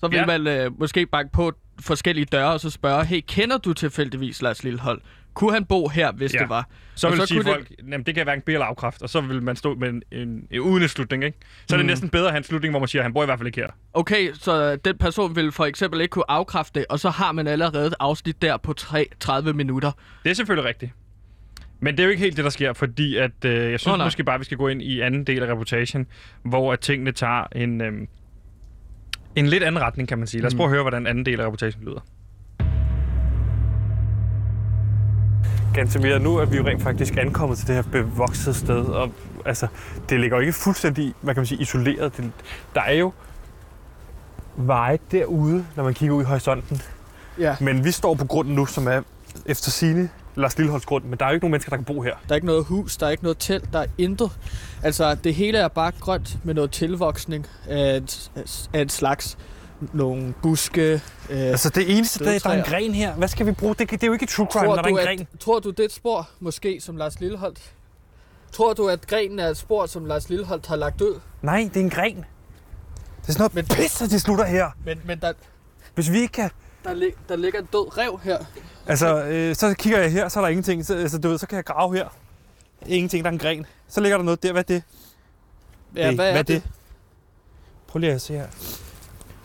så 0.00 0.08
vil 0.08 0.16
Ja. 0.16 0.26
man 0.26 0.46
øh, 0.46 0.78
måske 0.80 1.06
banke 1.06 1.32
på 1.32 1.52
forskellige 1.80 2.24
døre 2.32 2.52
og 2.52 2.60
så 2.60 2.70
spørge, 2.70 3.04
hey, 3.04 3.20
kender 3.28 3.58
du 3.58 3.72
tilfældigvis 3.72 4.42
Lars 4.42 4.64
Lillehold? 4.64 5.00
Kunne 5.36 5.52
han 5.52 5.64
bo 5.64 5.88
her, 5.88 6.12
hvis 6.12 6.34
Ja. 6.34 6.38
det 6.38 6.48
var? 6.48 6.68
Så 6.94 7.08
vil 7.08 7.18
så 7.18 7.26
sige 7.26 7.42
folk, 7.44 7.68
det... 7.68 7.76
jamen 7.90 8.06
det 8.06 8.14
kan 8.14 8.24
hverken 8.24 8.42
be 8.46 8.52
eller 8.52 8.66
afkræft, 8.66 9.02
og 9.02 9.10
så 9.10 9.20
vil 9.20 9.42
man 9.42 9.56
stå 9.56 9.74
med 9.74 9.88
en, 9.88 10.02
en, 10.12 10.46
en 10.50 10.60
uden 10.60 10.82
en 10.82 10.88
slutning, 10.88 11.24
ikke? 11.24 11.38
Så 11.68 11.74
er 11.74 11.76
det 11.76 11.84
Mm. 11.84 11.88
næsten 11.88 12.08
bedre 12.08 12.24
at 12.26 12.32
have 12.32 12.38
en 12.38 12.44
slutning, 12.44 12.72
hvor 12.72 12.78
man 12.80 12.88
siger, 12.88 13.02
at 13.02 13.04
han 13.04 13.12
bor 13.12 13.22
i 13.22 13.26
hvert 13.26 13.38
fald 13.38 13.46
ikke 13.46 13.60
her. 13.60 13.68
Okay, 13.94 14.32
så 14.34 14.76
den 14.76 14.98
person 14.98 15.36
vil 15.36 15.52
for 15.52 15.64
eksempel 15.64 16.00
ikke 16.00 16.10
kunne 16.12 16.30
afkræfte 16.30 16.80
det, 16.80 16.86
og 16.90 17.00
så 17.00 17.10
har 17.10 17.32
man 17.32 17.46
allerede 17.46 17.86
et 17.86 17.94
afsnit 18.00 18.42
der 18.42 18.56
på 18.56 18.72
3, 18.72 19.06
30 19.20 19.52
minutter. 19.52 19.92
Det 20.24 20.30
er 20.30 20.34
selvfølgelig 20.34 20.68
rigtigt. 20.68 20.92
Men 21.80 21.94
det 21.96 22.00
er 22.00 22.04
jo 22.04 22.10
ikke 22.10 22.22
helt 22.22 22.36
det, 22.36 22.44
der 22.44 22.50
sker, 22.50 22.72
fordi 22.72 23.16
at, 23.16 23.44
øh, 23.44 23.52
jeg 23.70 23.80
synes 23.80 23.86
oh, 23.86 23.98
nej. 23.98 24.06
måske 24.06 24.24
bare, 24.24 24.34
at 24.34 24.40
vi 24.40 24.44
skal 24.44 24.56
gå 24.56 24.68
ind 24.68 24.82
i 24.82 25.00
anden 25.00 25.24
del 25.24 25.42
af 25.42 25.52
reportagen, 25.52 26.06
hvor 26.44 26.72
at 26.72 26.80
tingene 26.80 27.12
tager 27.12 27.44
en, 27.56 27.80
øh, 27.80 27.92
en 29.36 29.46
lidt 29.46 29.62
anden 29.62 29.82
retning, 29.82 30.08
kan 30.08 30.18
man 30.18 30.26
sige. 30.26 30.40
Lad 30.40 30.46
os 30.46 30.54
Mm. 30.54 30.58
prøve 30.58 30.66
at 30.66 30.72
høre, 30.72 30.82
hvordan 30.82 31.06
anden 31.06 31.26
del 31.26 31.40
af 31.40 31.46
reportagen 31.46 31.84
lyder. 31.84 32.00
Gantemir, 35.74 36.18
nu 36.18 36.36
er 36.36 36.44
vi 36.44 36.56
jo 36.56 36.66
rent 36.66 36.82
faktisk 36.82 37.16
ankommet 37.16 37.58
til 37.58 37.66
det 37.66 37.74
her 37.74 37.82
bevoksede 37.82 38.54
sted, 38.54 38.84
og 38.84 39.10
altså, 39.44 39.66
det 40.08 40.20
ligger 40.20 40.36
jo 40.36 40.40
ikke 40.40 40.52
fuldstændig, 40.52 41.14
hvad 41.20 41.34
kan 41.34 41.40
man 41.40 41.46
sige, 41.46 41.60
isoleret. 41.60 42.16
Det, 42.16 42.32
der 42.74 42.80
er 42.80 42.92
jo 42.92 43.12
veje 44.56 44.98
derude, 45.10 45.66
når 45.76 45.84
man 45.84 45.94
kigger 45.94 46.14
ud 46.16 46.22
i 46.22 46.24
horisonten. 46.24 46.82
Ja. 47.38 47.56
Men 47.60 47.84
vi 47.84 47.90
står 47.90 48.14
på 48.14 48.24
grunden 48.24 48.54
nu, 48.54 48.66
som 48.66 48.88
er 48.88 49.02
efter 49.46 49.70
sine 49.70 50.08
Lars 50.34 50.58
Lilleholds 50.58 50.86
grund, 50.86 51.04
men 51.04 51.18
der 51.18 51.24
er 51.24 51.28
jo 51.30 51.34
ikke 51.34 51.44
nogen 51.44 51.50
mennesker, 51.50 51.70
der 51.70 51.76
kan 51.76 51.84
bo 51.84 52.02
her. 52.02 52.14
Der 52.28 52.30
er 52.30 52.34
ikke 52.34 52.46
noget 52.46 52.64
hus, 52.64 52.96
der 52.96 53.06
er 53.06 53.10
ikke 53.10 53.22
noget 53.22 53.38
telt, 53.38 53.72
der 53.72 53.78
er 53.78 53.86
intet. 53.98 54.30
Altså, 54.82 55.14
det 55.14 55.34
hele 55.34 55.58
er 55.58 55.68
bare 55.68 55.92
grønt 56.00 56.38
med 56.44 56.54
noget 56.54 56.70
tilvoksning 56.70 57.46
af 57.68 57.96
et, 57.96 58.30
af 58.72 58.82
et 58.82 58.92
slags 58.92 59.38
nogle 59.92 60.34
buske. 60.42 60.92
Øh, 60.92 61.00
Altså 61.30 61.68
det 61.70 61.96
eneste, 61.96 62.24
der, 62.24 62.38
der 62.38 62.50
er 62.50 62.58
en 62.58 62.64
gren 62.70 62.94
her, 62.94 63.14
hvad 63.14 63.28
skal 63.28 63.46
vi 63.46 63.52
bruge? 63.52 63.74
Det, 63.74 63.90
det 63.90 64.02
er 64.02 64.06
jo 64.06 64.12
ikke 64.12 64.26
true 64.26 64.46
crime, 64.52 64.66
tror, 64.66 64.76
når 64.76 64.82
der 64.82 64.88
er 64.88 64.98
en 65.00 65.06
gren. 65.06 65.20
at, 65.20 65.40
tror 65.40 65.60
du, 65.60 65.70
det 65.70 65.80
er 65.80 65.84
et 65.84 65.92
spor, 65.92 66.28
måske, 66.40 66.80
som 66.80 66.96
Lars 66.96 67.20
Lilleholdt? 67.20 67.72
Tror 68.52 68.72
du, 68.72 68.88
at 68.88 69.06
grenen 69.06 69.38
er 69.38 69.48
et 69.48 69.56
spor, 69.56 69.86
som 69.86 70.04
Lars 70.04 70.28
Lilleholdt 70.28 70.66
har 70.66 70.76
lagt 70.76 71.00
ud? 71.00 71.20
Nej, 71.42 71.70
det 71.74 71.76
er 71.80 71.84
en 71.84 71.90
gren. 71.90 72.16
Det 72.16 73.28
er 73.28 73.32
sådan 73.32 73.38
noget 73.40 73.54
Men- 73.54 73.64
pis, 73.76 74.02
at 74.02 74.10
det 74.10 74.20
slutter 74.22 74.44
her. 74.44 74.70
Men, 74.84 75.00
men 75.04 75.18
der, 75.20 75.32
Hvis 75.94 76.12
vi 76.12 76.18
ikke 76.20 76.32
kan... 76.32 76.50
der, 76.84 76.94
lig, 76.94 77.12
der 77.28 77.36
ligger 77.36 77.60
en 77.60 77.68
død 77.72 77.98
rev 77.98 78.20
her. 78.22 78.38
Altså, 78.86 79.24
øh, 79.24 79.54
så 79.54 79.74
kigger 79.78 79.98
jeg 80.00 80.12
her, 80.12 80.28
så 80.28 80.38
er 80.40 80.44
der 80.44 80.48
ingenting. 80.48 80.86
Så, 80.86 80.96
altså, 80.96 81.18
du 81.18 81.28
ved, 81.28 81.38
så 81.38 81.46
kan 81.46 81.56
jeg 81.56 81.64
grave 81.64 81.96
her. 81.96 82.08
Ingenting, 82.86 83.24
der 83.24 83.30
er 83.30 83.32
en 83.32 83.38
gren. 83.38 83.66
Så 83.88 84.00
ligger 84.00 84.16
der 84.18 84.24
noget 84.24 84.42
der. 84.42 84.52
Hvad 84.52 84.62
er 84.62 84.66
det? 84.74 84.82
Ja, 85.96 86.08
Hey, 86.08 86.14
hvad 86.14 86.32
er, 86.32 86.42
det? 86.42 86.62
Prøv 87.88 88.00
lige 88.00 88.12
at 88.12 88.20
se 88.20 88.32
her. 88.32 88.46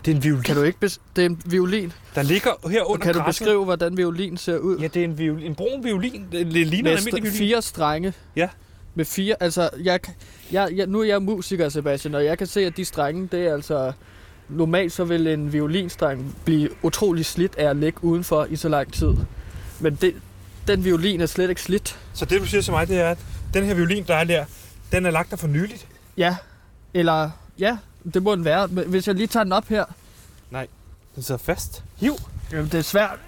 Det 0.06 0.12
er 0.12 0.16
en 0.16 0.24
violin. 0.24 0.44
Kan 0.44 0.56
du 0.56 0.62
ikke 0.64 0.78
bes- 0.86 1.00
det 1.16 1.22
er 1.22 1.26
en 1.26 1.42
violin. 1.46 1.94
Der 2.16 2.24
ligger 2.24 2.70
her 2.70 2.84
under 2.84 3.06
Kan 3.06 3.14
du 3.14 3.20
græsset. 3.20 3.46
beskrive, 3.46 3.64
hvordan 3.64 3.98
violin 3.98 4.38
ser 4.38 4.58
ud? 4.58 4.78
Ja, 4.80 4.88
det 4.88 4.98
er 5.00 5.04
en, 5.04 5.18
violin, 5.18 5.46
en 5.46 5.56
brun 5.56 5.84
violin. 5.84 6.26
Det 6.32 6.48
ligner 6.48 6.92
en 6.92 6.98
almindelig 6.98 7.24
violin. 7.24 7.38
fire 7.38 7.62
strenge. 7.62 8.14
Ja. 8.36 8.50
Med 8.96 9.06
fire, 9.06 9.36
altså, 9.40 9.70
jeg, 9.84 10.00
jeg, 10.52 10.70
jeg, 10.76 10.88
nu 10.88 11.00
er 11.02 11.04
jeg 11.06 11.22
musiker, 11.22 11.70
Sebastian, 11.70 12.16
og 12.16 12.26
jeg 12.26 12.38
kan 12.38 12.48
se, 12.48 12.66
at 12.66 12.78
de 12.78 12.86
strenge, 12.86 13.28
det 13.32 13.48
er 13.48 13.54
altså... 13.54 13.92
Normalt 14.50 14.92
så 14.94 15.04
vil 15.04 15.28
en 15.28 15.54
violinstreng 15.54 16.36
blive 16.46 16.70
utrolig 16.84 17.26
slidt 17.26 17.56
af 17.56 17.70
at 17.70 17.76
ligge 17.76 18.04
udenfor 18.04 18.46
i 18.50 18.56
så 18.56 18.70
lang 18.70 18.94
tid. 18.94 19.14
Men 19.80 19.96
det, 19.96 20.14
den 20.68 20.84
violin 20.86 21.22
er 21.22 21.26
slet 21.26 21.50
ikke 21.50 21.62
slidt. 21.62 22.00
Så 22.14 22.26
det, 22.26 22.42
du 22.42 22.46
siger 22.46 22.62
til 22.62 22.74
mig, 22.74 22.88
det 22.88 23.00
er, 23.00 23.10
at 23.10 23.18
den 23.54 23.64
her 23.66 23.74
violin, 23.74 24.04
der 24.08 24.16
er 24.16 24.24
der, 24.24 24.46
den 24.92 25.06
er 25.06 25.12
lagt 25.12 25.32
der 25.32 25.38
for 25.38 25.48
nyligt. 25.48 25.88
Ja, 26.18 26.36
eller... 26.94 27.30
Ja, 27.60 27.78
det 28.14 28.24
må 28.24 28.36
den 28.36 28.46
være. 28.46 28.68
Hvis 28.68 29.08
jeg 29.08 29.16
lige 29.16 29.28
tager 29.28 29.44
den 29.44 29.54
op 29.54 29.68
her... 29.68 29.86
Den 31.16 31.24
sidder 31.24 31.40
fast. 31.40 31.84
Hiv. 31.98 32.14
Jamen, 32.52 32.66
det 32.66 32.74
er 32.74 32.82
svært. 32.82 33.20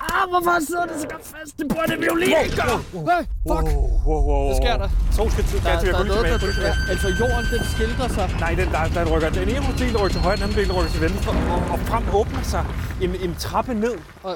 Ah, 0.00 0.28
hvorfor 0.30 0.66
sidder 0.66 0.86
det 0.86 1.00
så 1.00 1.08
godt 1.08 1.26
fast? 1.34 1.58
Det 1.58 1.68
burde 1.68 1.94
en 1.94 2.00
violin 2.00 2.34
ikke 2.44 2.56
gøre. 2.56 2.78
Nej, 3.04 3.22
fuck. 3.48 3.66
Wow, 3.76 3.90
wow, 4.06 4.22
wow. 4.28 4.46
Hvad 4.46 4.56
sker 4.62 4.76
der? 4.76 4.88
Så 5.12 5.22
skal 5.32 5.44
til, 5.44 5.58
Der, 5.64 5.80
der, 5.80 5.92
der 5.92 5.98
er 5.98 6.04
noget, 6.04 6.40
der... 6.40 6.90
altså, 6.92 7.08
jorden, 7.20 7.44
den 7.54 7.62
skildrer 7.74 8.08
sig. 8.08 8.26
Nej, 8.40 8.54
den, 8.54 8.68
der, 8.68 8.88
der 8.94 9.16
rykker. 9.16 9.30
Den 9.30 9.48
ene 9.48 9.74
del 9.78 9.96
rykker 9.96 10.08
til 10.08 10.20
højre, 10.20 10.36
den 10.36 10.42
anden 10.42 10.56
del 10.58 10.72
rykker 10.72 10.90
til 10.90 11.00
venstre, 11.00 11.30
og, 11.54 11.60
og 11.72 11.78
frem 11.78 12.04
åbner 12.14 12.42
sig 12.42 12.66
en, 13.02 13.14
en 13.14 13.34
trappe 13.38 13.74
ned. 13.74 13.94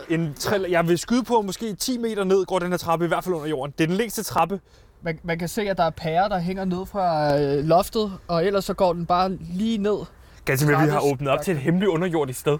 En 0.09 0.35
tre, 0.35 0.67
jeg 0.69 0.89
vil 0.89 0.99
skyde 0.99 1.25
på, 1.25 1.43
måske 1.43 1.75
10 1.75 1.99
meter 1.99 2.25
ned 2.25 2.47
går 2.47 2.59
den 2.59 2.71
her 2.71 2.79
trappe, 2.79 3.05
i 3.05 3.09
hvert 3.09 3.25
fald 3.25 3.35
under 3.35 3.49
jorden. 3.49 3.75
Det 3.79 3.85
er 3.85 3.89
den 3.89 3.97
længste 3.97 4.23
trappe. 4.23 4.61
Man, 5.03 5.19
man 5.23 5.39
kan 5.39 5.49
se, 5.49 5.63
at 5.63 5.77
der 5.79 5.85
er 5.85 5.91
pærer, 5.91 6.29
der 6.29 6.39
hænger 6.39 6.65
ned 6.65 6.87
fra 6.87 7.37
øh, 7.41 7.65
loftet, 7.65 8.13
og 8.29 8.47
ellers 8.47 8.65
så 8.65 8.75
går 8.75 8.93
den 8.93 9.07
bare 9.07 9.37
lige 9.41 9.79
ned. 9.79 9.99
Ganske 10.45 10.67
med, 10.67 10.85
vi 10.85 10.91
har 10.91 11.01
åbnet 11.13 11.31
op 11.31 11.41
til 11.43 11.53
et 11.55 11.59
hemmeligt 11.61 11.89
underjordisk 11.91 12.41
sted. 12.41 12.59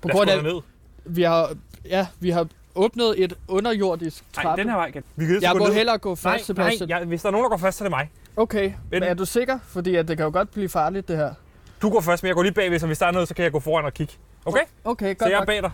På 0.00 0.08
grund 0.08 0.30
af, 0.30 0.36
derned. 0.42 0.60
vi 1.04 1.22
har, 1.22 1.50
ja, 1.84 2.06
vi 2.20 2.30
har 2.30 2.46
åbnet 2.74 3.14
et 3.24 3.32
underjordisk 3.48 4.24
Nej, 4.36 4.42
trappe. 4.44 4.62
den 4.62 4.70
her 4.70 4.76
vej. 4.76 4.90
Gat. 4.90 5.04
Vi 5.16 5.26
kan 5.26 5.42
jeg 5.42 5.52
må 5.58 5.66
ned. 5.66 5.74
hellere 5.74 5.98
gå 5.98 6.14
først, 6.14 6.24
Nej, 6.24 6.32
nej, 6.36 6.42
Sebastian. 6.70 6.88
jeg, 6.88 7.04
hvis 7.06 7.22
der 7.22 7.28
er 7.28 7.30
nogen, 7.32 7.44
der 7.44 7.48
går 7.50 7.56
først, 7.56 7.78
så 7.78 7.84
er 7.84 7.88
det 7.88 7.96
mig. 7.96 8.10
Okay, 8.36 8.72
men 8.90 9.02
er 9.02 9.14
du 9.14 9.24
sikker? 9.24 9.58
Fordi 9.64 9.94
at 9.94 10.08
det 10.08 10.16
kan 10.16 10.24
jo 10.26 10.32
godt 10.32 10.50
blive 10.50 10.68
farligt, 10.68 11.08
det 11.08 11.16
her. 11.16 11.34
Du 11.82 11.90
går 11.90 12.00
først, 12.00 12.22
men 12.22 12.28
jeg 12.28 12.34
går 12.34 12.42
lige 12.42 12.52
bagved, 12.54 12.78
så 12.78 12.86
hvis 12.86 12.98
der 12.98 13.06
er 13.06 13.10
noget, 13.10 13.28
så 13.28 13.34
kan 13.34 13.42
jeg 13.44 13.52
gå 13.52 13.60
foran 13.60 13.84
og 13.84 13.94
kigge. 13.94 14.12
Okay? 14.46 14.60
Okay, 14.84 15.14
Så 15.14 15.18
godt 15.18 15.30
jeg 15.32 15.40
er 15.40 15.44
bag 15.44 15.62
dig. 15.62 15.70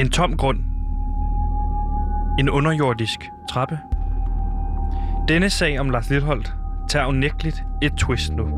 En 0.00 0.10
tom 0.10 0.36
grund. 0.36 0.58
En 2.38 2.50
underjordisk 2.50 3.30
trappe. 3.50 3.78
Denne 5.28 5.50
sag 5.50 5.80
om 5.80 5.90
Lars 5.90 6.10
Lidholdt 6.10 6.54
tager 6.88 7.06
unægteligt 7.06 7.64
et 7.82 7.92
twist 7.92 8.32
nu, 8.32 8.48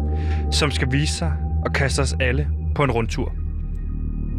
som 0.51 0.71
skal 0.71 0.93
vise 0.93 1.15
sig 1.15 1.33
og 1.65 1.73
kaste 1.73 2.01
os 2.01 2.17
alle 2.21 2.49
på 2.75 2.85
en 2.85 2.91
rundtur. 2.91 3.33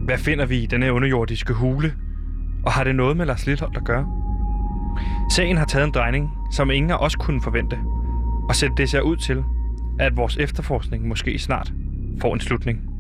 Hvad 0.06 0.18
finder 0.18 0.46
vi 0.46 0.58
i 0.58 0.66
denne 0.66 0.94
underjordiske 0.94 1.54
hule? 1.54 1.94
Og 2.66 2.72
har 2.72 2.84
det 2.84 2.96
noget 2.96 3.18
med 3.18 3.26
Lars 3.26 3.46
Lidholdt 3.46 3.78
at 3.78 3.86
gøre? 3.86 4.08
Sagen 5.32 5.58
har 5.58 5.66
taget 5.66 5.86
en 5.88 5.94
drejning, 5.94 6.30
som 6.52 6.72
ingen 6.72 6.92
af 6.92 6.98
os 6.98 7.16
kunne 7.16 7.42
forvente. 7.42 7.80
Og 8.50 8.56
selv 8.56 8.72
det 8.78 8.90
ser 8.90 9.02
ud 9.02 9.16
til, 9.16 9.44
at 10.00 10.18
vores 10.18 10.38
efterforskning 10.38 11.08
måske 11.08 11.40
snart 11.40 11.74
får 12.22 12.34
en 12.34 12.40
slutning. 12.40 12.93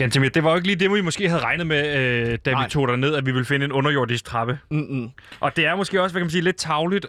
Gantemir, 0.00 0.28
det 0.28 0.44
var 0.44 0.50
jo 0.50 0.56
ikke 0.56 0.66
lige 0.68 0.76
det, 0.76 0.92
vi 0.92 1.00
måske 1.00 1.28
havde 1.28 1.42
regnet 1.42 1.66
med, 1.66 1.96
øh, 1.96 2.38
da 2.44 2.50
Nej. 2.50 2.64
vi 2.64 2.70
tog 2.70 2.98
ned, 2.98 3.14
at 3.14 3.26
vi 3.26 3.30
ville 3.30 3.44
finde 3.44 3.64
en 3.64 3.72
underjordisk 3.72 4.24
trappe. 4.24 4.58
Mm-mm. 4.70 5.10
Og 5.40 5.56
det 5.56 5.66
er 5.66 5.76
måske 5.76 6.02
også, 6.02 6.14
hvad 6.14 6.20
kan 6.20 6.24
man 6.24 6.30
sige, 6.30 6.42
lidt 6.42 6.56
tavligt. 6.56 7.06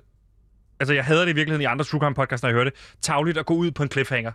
Altså, 0.79 0.93
jeg 0.93 1.05
hader 1.05 1.25
det 1.25 1.31
i 1.31 1.35
virkeligheden 1.35 1.61
i 1.61 1.65
andre 1.65 1.85
True 1.85 1.99
Crime 1.99 2.15
podcasts, 2.15 2.43
når 2.43 2.49
jeg 2.49 2.53
hører 2.53 2.63
det. 2.63 2.73
Tavligt 3.01 3.37
at 3.37 3.45
gå 3.45 3.53
ud 3.53 3.71
på 3.71 3.83
en 3.83 3.91
cliffhanger. 3.91 4.31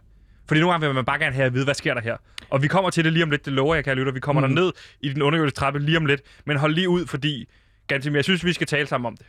Fordi 0.49 0.61
nogle 0.61 0.73
gange 0.73 0.87
vil 0.87 0.95
man 0.95 1.05
bare 1.05 1.19
gerne 1.19 1.35
have 1.35 1.47
at 1.47 1.55
vide, 1.55 1.64
hvad 1.64 1.75
sker 1.75 1.95
der 1.95 2.01
her. 2.01 2.16
Og 2.51 2.62
vi 2.62 2.69
kommer 2.69 2.90
til 2.90 3.05
det 3.05 3.12
lige 3.12 3.23
om 3.23 3.31
lidt, 3.31 3.45
det 3.45 3.53
lover 3.53 3.75
jeg, 3.75 3.85
kan 3.85 3.97
lytte. 3.97 4.14
Vi 4.14 4.21
kommer 4.21 4.47
mm. 4.47 4.55
ned 4.55 4.73
i 5.01 5.09
den 5.09 5.23
underjordiske 5.23 5.57
trappe 5.57 5.81
lige 5.81 5.99
om 5.99 6.07
lidt. 6.07 6.21
Men 6.45 6.57
hold 6.57 6.75
lige 6.75 6.88
ud, 6.88 7.07
fordi, 7.07 7.49
Gantemir, 7.87 8.16
jeg 8.16 8.25
synes, 8.25 8.45
vi 8.45 8.53
skal 8.53 8.66
tale 8.66 8.87
sammen 8.87 9.07
om 9.07 9.16
det. 9.16 9.27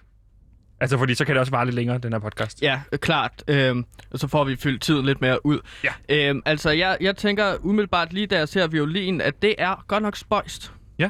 Altså, 0.79 0.97
fordi 0.97 1.15
så 1.15 1.25
kan 1.25 1.35
det 1.35 1.39
også 1.39 1.51
vare 1.51 1.65
lidt 1.65 1.75
længere, 1.75 1.97
den 1.97 2.11
her 2.13 2.19
podcast. 2.19 2.61
Ja, 2.61 2.81
øh, 2.91 2.99
klart. 2.99 3.43
Øhm, 3.47 3.85
og 4.11 4.19
så 4.19 4.27
får 4.27 4.43
vi 4.43 4.55
fyldt 4.55 4.81
tiden 4.81 5.05
lidt 5.05 5.21
mere 5.21 5.45
ud. 5.45 5.59
Ja. 5.83 5.89
Øhm, 6.29 6.41
altså, 6.45 6.69
jeg, 6.69 6.97
jeg 7.01 7.15
tænker 7.17 7.55
umiddelbart 7.61 8.13
lige 8.13 8.27
da 8.27 8.37
jeg 8.37 8.49
ser 8.49 8.67
violin, 8.67 9.21
at 9.21 9.41
det 9.41 9.55
er 9.57 9.83
godt 9.87 10.03
nok 10.03 10.15
spøjst. 10.15 10.71
Ja. 10.99 11.09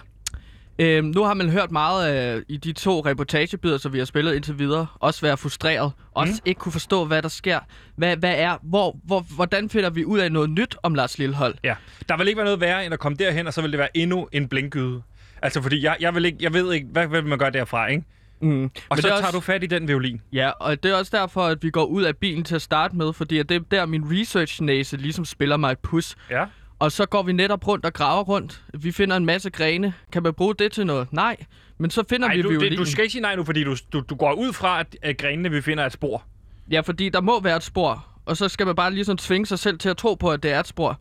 Øhm, 0.79 1.07
nu 1.07 1.23
har 1.23 1.33
man 1.33 1.49
hørt 1.49 1.71
meget 1.71 2.35
øh, 2.37 2.43
i 2.49 2.57
de 2.57 2.71
to 2.73 2.99
reportagebider, 3.05 3.77
som 3.77 3.93
vi 3.93 3.97
har 3.97 4.05
spillet 4.05 4.35
indtil 4.35 4.59
videre. 4.59 4.87
Også 4.99 5.21
være 5.21 5.37
frustreret. 5.37 5.91
Også 6.13 6.33
Mm. 6.33 6.39
ikke 6.45 6.59
kunne 6.59 6.71
forstå, 6.71 7.05
hvad 7.05 7.21
der 7.21 7.29
sker. 7.29 7.59
Hvad, 7.95 8.17
hvad 8.17 8.33
er, 8.37 8.57
hvor, 8.63 8.97
hvor, 9.03 9.25
hvordan 9.35 9.69
finder 9.69 9.89
vi 9.89 10.05
ud 10.05 10.19
af 10.19 10.31
noget 10.31 10.49
nyt 10.49 10.75
om 10.83 10.95
Lars 10.95 11.17
Lillehold? 11.17 11.55
Ja. 11.63 11.75
Der 12.09 12.17
vil 12.17 12.27
ikke 12.27 12.37
være 12.37 12.45
noget 12.45 12.61
værre, 12.61 12.85
end 12.85 12.93
at 12.93 12.99
komme 12.99 13.15
derhen, 13.15 13.47
og 13.47 13.53
så 13.53 13.61
vil 13.61 13.71
det 13.71 13.77
være 13.79 13.97
endnu 13.97 14.27
en 14.31 14.47
blinkgyde. 14.47 15.01
Altså, 15.41 15.61
fordi 15.61 15.83
jeg, 15.83 15.97
jeg, 15.99 16.15
vil 16.15 16.25
ikke, 16.25 16.37
jeg 16.41 16.53
ved 16.53 16.73
ikke, 16.73 16.87
hvad 16.91 17.07
vil 17.07 17.25
man 17.25 17.37
gøre 17.39 17.51
derfra, 17.51 17.87
ikke? 17.87 18.03
Mm. 18.41 18.63
Og 18.63 18.71
Men 18.89 19.01
så 19.01 19.07
er 19.07 19.11
tager 19.11 19.13
også- 19.25 19.31
du 19.31 19.39
fat 19.39 19.63
i 19.63 19.67
den 19.67 19.87
violin. 19.87 20.21
Ja, 20.33 20.49
og 20.49 20.83
det 20.83 20.91
er 20.91 20.95
også 20.95 21.17
derfor, 21.17 21.41
at 21.43 21.63
vi 21.63 21.69
går 21.69 21.83
ud 21.85 22.03
af 22.03 22.17
bilen 22.17 22.43
til 22.43 22.55
at 22.55 22.61
starte 22.61 22.95
med, 22.95 23.13
fordi 23.13 23.37
at 23.39 23.49
det 23.49 23.55
er 23.55 23.59
der, 23.71 23.85
min 23.85 24.03
research-næse 24.19 24.97
ligesom 24.97 25.25
spiller 25.25 25.57
mig 25.57 25.71
et 25.71 25.79
pus. 25.79 26.15
Ja. 26.29 26.45
Og 26.79 26.91
så 26.91 27.05
går 27.05 27.23
vi 27.23 27.31
netop 27.33 27.67
rundt 27.67 27.85
og 27.85 27.93
graver 27.93 28.23
rundt. 28.23 28.63
Vi 28.73 28.91
finder 28.91 29.17
en 29.17 29.25
masse 29.25 29.49
grene. 29.49 29.93
Kan 30.11 30.23
man 30.23 30.33
bruge 30.33 30.55
det 30.55 30.71
til 30.71 30.85
noget? 30.85 31.07
Nej. 31.13 31.37
Men 31.77 31.89
så 31.91 32.03
finder 32.09 32.27
Nej, 32.27 32.35
vi 32.35 32.41
du, 32.41 32.49
violinen. 32.49 32.71
det, 32.71 32.79
du 32.79 32.85
skal 32.91 33.01
ikke 33.03 33.11
sige 33.11 33.21
nej 33.21 33.35
nu, 33.35 33.43
fordi 33.43 33.63
du, 33.63 33.75
du, 33.93 33.99
du 34.09 34.15
går 34.15 34.33
ud 34.33 34.53
fra, 34.53 34.79
at, 34.79 34.97
at 35.01 35.17
grenene, 35.17 35.51
vi 35.51 35.61
finder, 35.61 35.83
er 35.83 35.87
et 35.87 35.93
spor. 35.93 36.23
Ja, 36.71 36.79
fordi 36.81 37.09
der 37.09 37.21
må 37.21 37.41
være 37.41 37.57
et 37.57 37.63
spor. 37.63 38.05
Og 38.25 38.37
så 38.37 38.47
skal 38.47 38.65
man 38.65 38.75
bare 38.75 38.93
ligesom 38.93 39.17
tvinge 39.17 39.45
sig 39.45 39.59
selv 39.59 39.77
til 39.79 39.89
at 39.89 39.97
tro 39.97 40.13
på, 40.15 40.29
at 40.31 40.43
det 40.43 40.51
er 40.51 40.59
et 40.59 40.67
spor. 40.67 40.99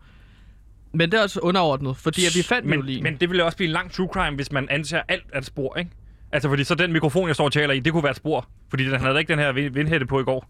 Men 0.92 1.10
det 1.12 1.18
er 1.18 1.22
også 1.22 1.40
underordnet, 1.40 1.96
fordi 1.96 2.26
at 2.26 2.32
vi 2.36 2.42
fandt 2.42 2.66
men, 2.68 2.72
violinen. 2.78 3.02
men 3.02 3.16
det 3.16 3.28
ville 3.30 3.44
også 3.44 3.56
blive 3.56 3.66
en 3.66 3.72
lang 3.72 3.92
true 3.92 4.08
crime, 4.12 4.36
hvis 4.36 4.52
man 4.52 4.68
antager 4.70 5.02
alt 5.08 5.24
er 5.32 5.38
et 5.38 5.44
spor, 5.46 5.76
ikke? 5.76 5.90
Altså, 6.32 6.48
fordi 6.48 6.64
så 6.64 6.74
den 6.74 6.92
mikrofon, 6.92 7.26
jeg 7.28 7.34
står 7.34 7.44
og 7.44 7.52
taler 7.52 7.74
i, 7.74 7.80
det 7.80 7.92
kunne 7.92 8.02
være 8.02 8.10
et 8.10 8.16
spor. 8.16 8.48
Fordi 8.70 8.84
den 8.90 9.00
havde 9.00 9.18
ikke 9.18 9.30
den 9.32 9.38
her 9.38 9.52
vind- 9.52 9.74
vindhætte 9.74 10.06
på 10.06 10.20
i 10.20 10.24
går. 10.24 10.48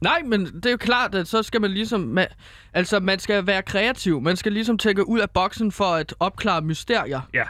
Nej, 0.00 0.22
men 0.26 0.44
det 0.46 0.66
er 0.66 0.70
jo 0.70 0.76
klart, 0.76 1.14
at 1.14 1.28
så 1.28 1.42
skal 1.42 1.60
man 1.60 1.70
ligesom... 1.70 2.00
Man, 2.00 2.26
altså, 2.72 3.00
man 3.00 3.18
skal 3.18 3.46
være 3.46 3.62
kreativ. 3.62 4.20
Man 4.20 4.36
skal 4.36 4.52
ligesom 4.52 4.78
tænke 4.78 5.08
ud 5.08 5.20
af 5.20 5.30
boksen 5.30 5.72
for 5.72 5.84
at 5.84 6.14
opklare 6.20 6.62
mysterier. 6.62 7.20
Ja. 7.34 7.44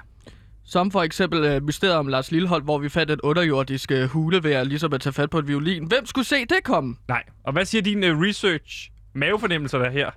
Som 0.65 0.91
for 0.91 1.03
eksempel 1.03 1.57
uh, 1.57 1.63
mysteriet 1.63 1.97
om 1.97 2.07
Lars 2.07 2.31
Lillehold, 2.33 2.63
hvor 2.63 2.79
vi 2.79 2.89
fandt 2.89 3.11
et 3.13 3.21
underjordisk 3.21 3.91
uh, 3.95 4.03
hule 4.03 4.43
ved 4.45 4.53
at, 4.53 4.67
ligesom 4.67 4.93
at 4.93 5.01
tage 5.01 5.13
fat 5.13 5.31
på 5.31 5.39
et 5.39 5.49
violin. 5.49 5.87
Hvem 5.87 6.07
skulle 6.07 6.25
se 6.25 6.37
det 6.41 6.59
komme? 6.65 6.97
Nej. 7.09 7.23
Og 7.45 7.53
hvad 7.53 7.65
siger 7.65 7.83
din 7.83 8.05
uh, 8.05 8.21
research 8.21 8.91
mavefornemmelser 9.15 9.79
der 9.79 9.91
her? 9.91 10.11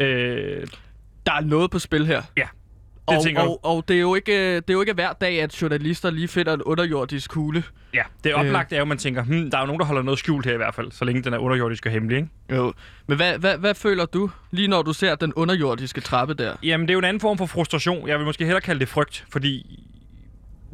Øh, 0.00 0.66
Der 1.26 1.32
er 1.32 1.40
noget 1.40 1.70
på 1.70 1.78
spil 1.78 2.06
her. 2.06 2.22
ja, 2.36 2.48
og, 3.16 3.24
tænker 3.24 3.42
og, 3.42 3.64
og 3.64 3.84
det, 3.88 3.96
er 3.96 4.00
jo 4.00 4.14
ikke, 4.14 4.32
øh, 4.32 4.54
det 4.56 4.70
er 4.70 4.74
jo 4.74 4.80
ikke 4.80 4.92
hver 4.92 5.12
dag, 5.12 5.42
at 5.42 5.62
journalister 5.62 6.10
lige 6.10 6.28
finder 6.28 6.54
en 6.54 6.62
underjordisk 6.62 7.32
hule. 7.32 7.62
Ja, 7.94 8.02
det 8.24 8.34
oplagte 8.34 8.74
er 8.74 8.78
jo, 8.78 8.82
at 8.82 8.88
man 8.88 8.98
tænker, 8.98 9.22
hmm, 9.22 9.50
der 9.50 9.56
er 9.56 9.62
jo 9.62 9.66
nogen, 9.66 9.80
der 9.80 9.86
holder 9.86 10.02
noget 10.02 10.18
skjult 10.18 10.46
her 10.46 10.54
i 10.54 10.56
hvert 10.56 10.74
fald, 10.74 10.92
så 10.92 11.04
længe 11.04 11.22
den 11.22 11.34
er 11.34 11.38
underjordisk 11.38 11.86
og 11.86 11.92
hemmelig, 11.92 12.16
ikke? 12.16 12.28
Jo. 12.52 12.72
Men 13.06 13.16
hvad, 13.16 13.38
hvad, 13.38 13.58
hvad 13.58 13.74
føler 13.74 14.06
du, 14.06 14.30
lige 14.50 14.68
når 14.68 14.82
du 14.82 14.92
ser 14.92 15.14
den 15.14 15.32
underjordiske 15.34 16.00
trappe 16.00 16.34
der? 16.34 16.56
Jamen, 16.62 16.88
det 16.88 16.90
er 16.90 16.94
jo 16.94 16.98
en 16.98 17.04
anden 17.04 17.20
form 17.20 17.38
for 17.38 17.46
frustration. 17.46 18.08
Jeg 18.08 18.18
vil 18.18 18.26
måske 18.26 18.44
hellere 18.44 18.60
kalde 18.60 18.80
det 18.80 18.88
frygt, 18.88 19.24
fordi 19.32 19.84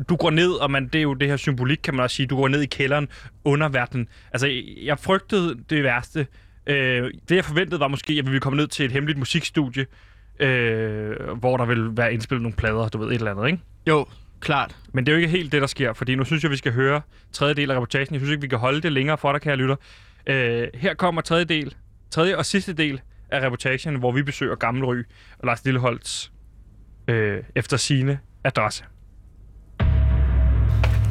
du 0.09 0.17
går 0.17 0.31
ned, 0.31 0.51
og 0.51 0.71
man, 0.71 0.89
det 0.89 0.99
er 0.99 1.03
jo 1.03 1.15
det 1.15 1.29
her 1.29 1.37
symbolik, 1.37 1.79
kan 1.85 1.95
man 1.95 2.03
også 2.05 2.17
sige. 2.17 2.27
Du 2.27 2.37
går 2.37 2.49
ned 2.49 2.61
i 2.63 2.67
kælderen, 2.67 3.09
underverdenen. 3.45 4.09
Altså, 4.33 4.63
jeg 4.83 4.99
frygtede 4.99 5.57
det 5.71 5.85
værste, 5.85 6.27
Øh, 6.67 7.11
det, 7.29 7.37
jeg 7.37 7.45
forventede, 7.45 7.81
var 7.81 7.89
måske, 7.89 8.13
at 8.13 8.27
vi 8.27 8.31
ville 8.31 8.41
komme 8.41 8.57
ned 8.57 8.67
til 8.67 8.85
et 8.85 8.93
hemmeligt 8.93 9.19
musikstudie, 9.19 9.87
øh, 10.39 11.17
hvor 11.39 11.57
der 11.57 11.65
vil 11.65 11.97
være 11.97 12.13
indspillet 12.15 12.43
nogle 12.43 12.57
plader, 12.57 12.89
du 12.89 12.99
ved, 12.99 13.09
et 13.09 13.15
eller 13.15 13.31
andet, 13.31 13.47
ikke? 13.47 13.59
Jo, 13.89 14.07
klart. 14.41 14.77
Men 14.93 15.07
det 15.07 15.13
er 15.13 15.17
jo 15.17 15.21
ikke 15.23 15.37
helt 15.37 15.53
det, 15.53 15.61
der 15.61 15.67
sker, 15.67 15.93
fordi 15.93 16.15
nu 16.15 16.25
synes 16.25 16.43
jeg, 16.43 16.51
vi 16.51 16.57
skal 16.57 16.73
høre 16.73 17.01
tredje 17.33 17.55
del 17.55 17.71
af 17.71 17.77
reportagen. 17.77 18.09
Jeg 18.11 18.21
synes 18.21 18.31
ikke, 18.31 18.41
vi 18.41 18.49
kan 18.49 18.59
holde 18.59 18.81
det 18.81 18.93
længere 18.93 19.19
for 19.19 19.33
dig, 19.33 19.41
kære 19.41 19.57
lytter. 19.57 19.77
Øh, 20.27 20.69
her 20.75 20.95
kommer 20.95 21.23
tredje 21.23 21.45
del, 21.45 21.75
tredje 22.11 22.37
og 22.37 22.47
sidste 22.47 22.73
del 22.73 23.01
af 23.31 23.41
reportagen, 23.41 23.95
hvor 23.95 24.13
vi 24.13 24.23
besøger 24.23 24.57
Gammel 24.57 24.85
Ry 24.85 24.97
og 25.39 25.47
Lars 25.47 25.65
Lilleholds 25.65 26.33
øh, 27.09 27.43
efter 27.55 27.77
sine 27.77 28.19
adresse. 28.45 28.85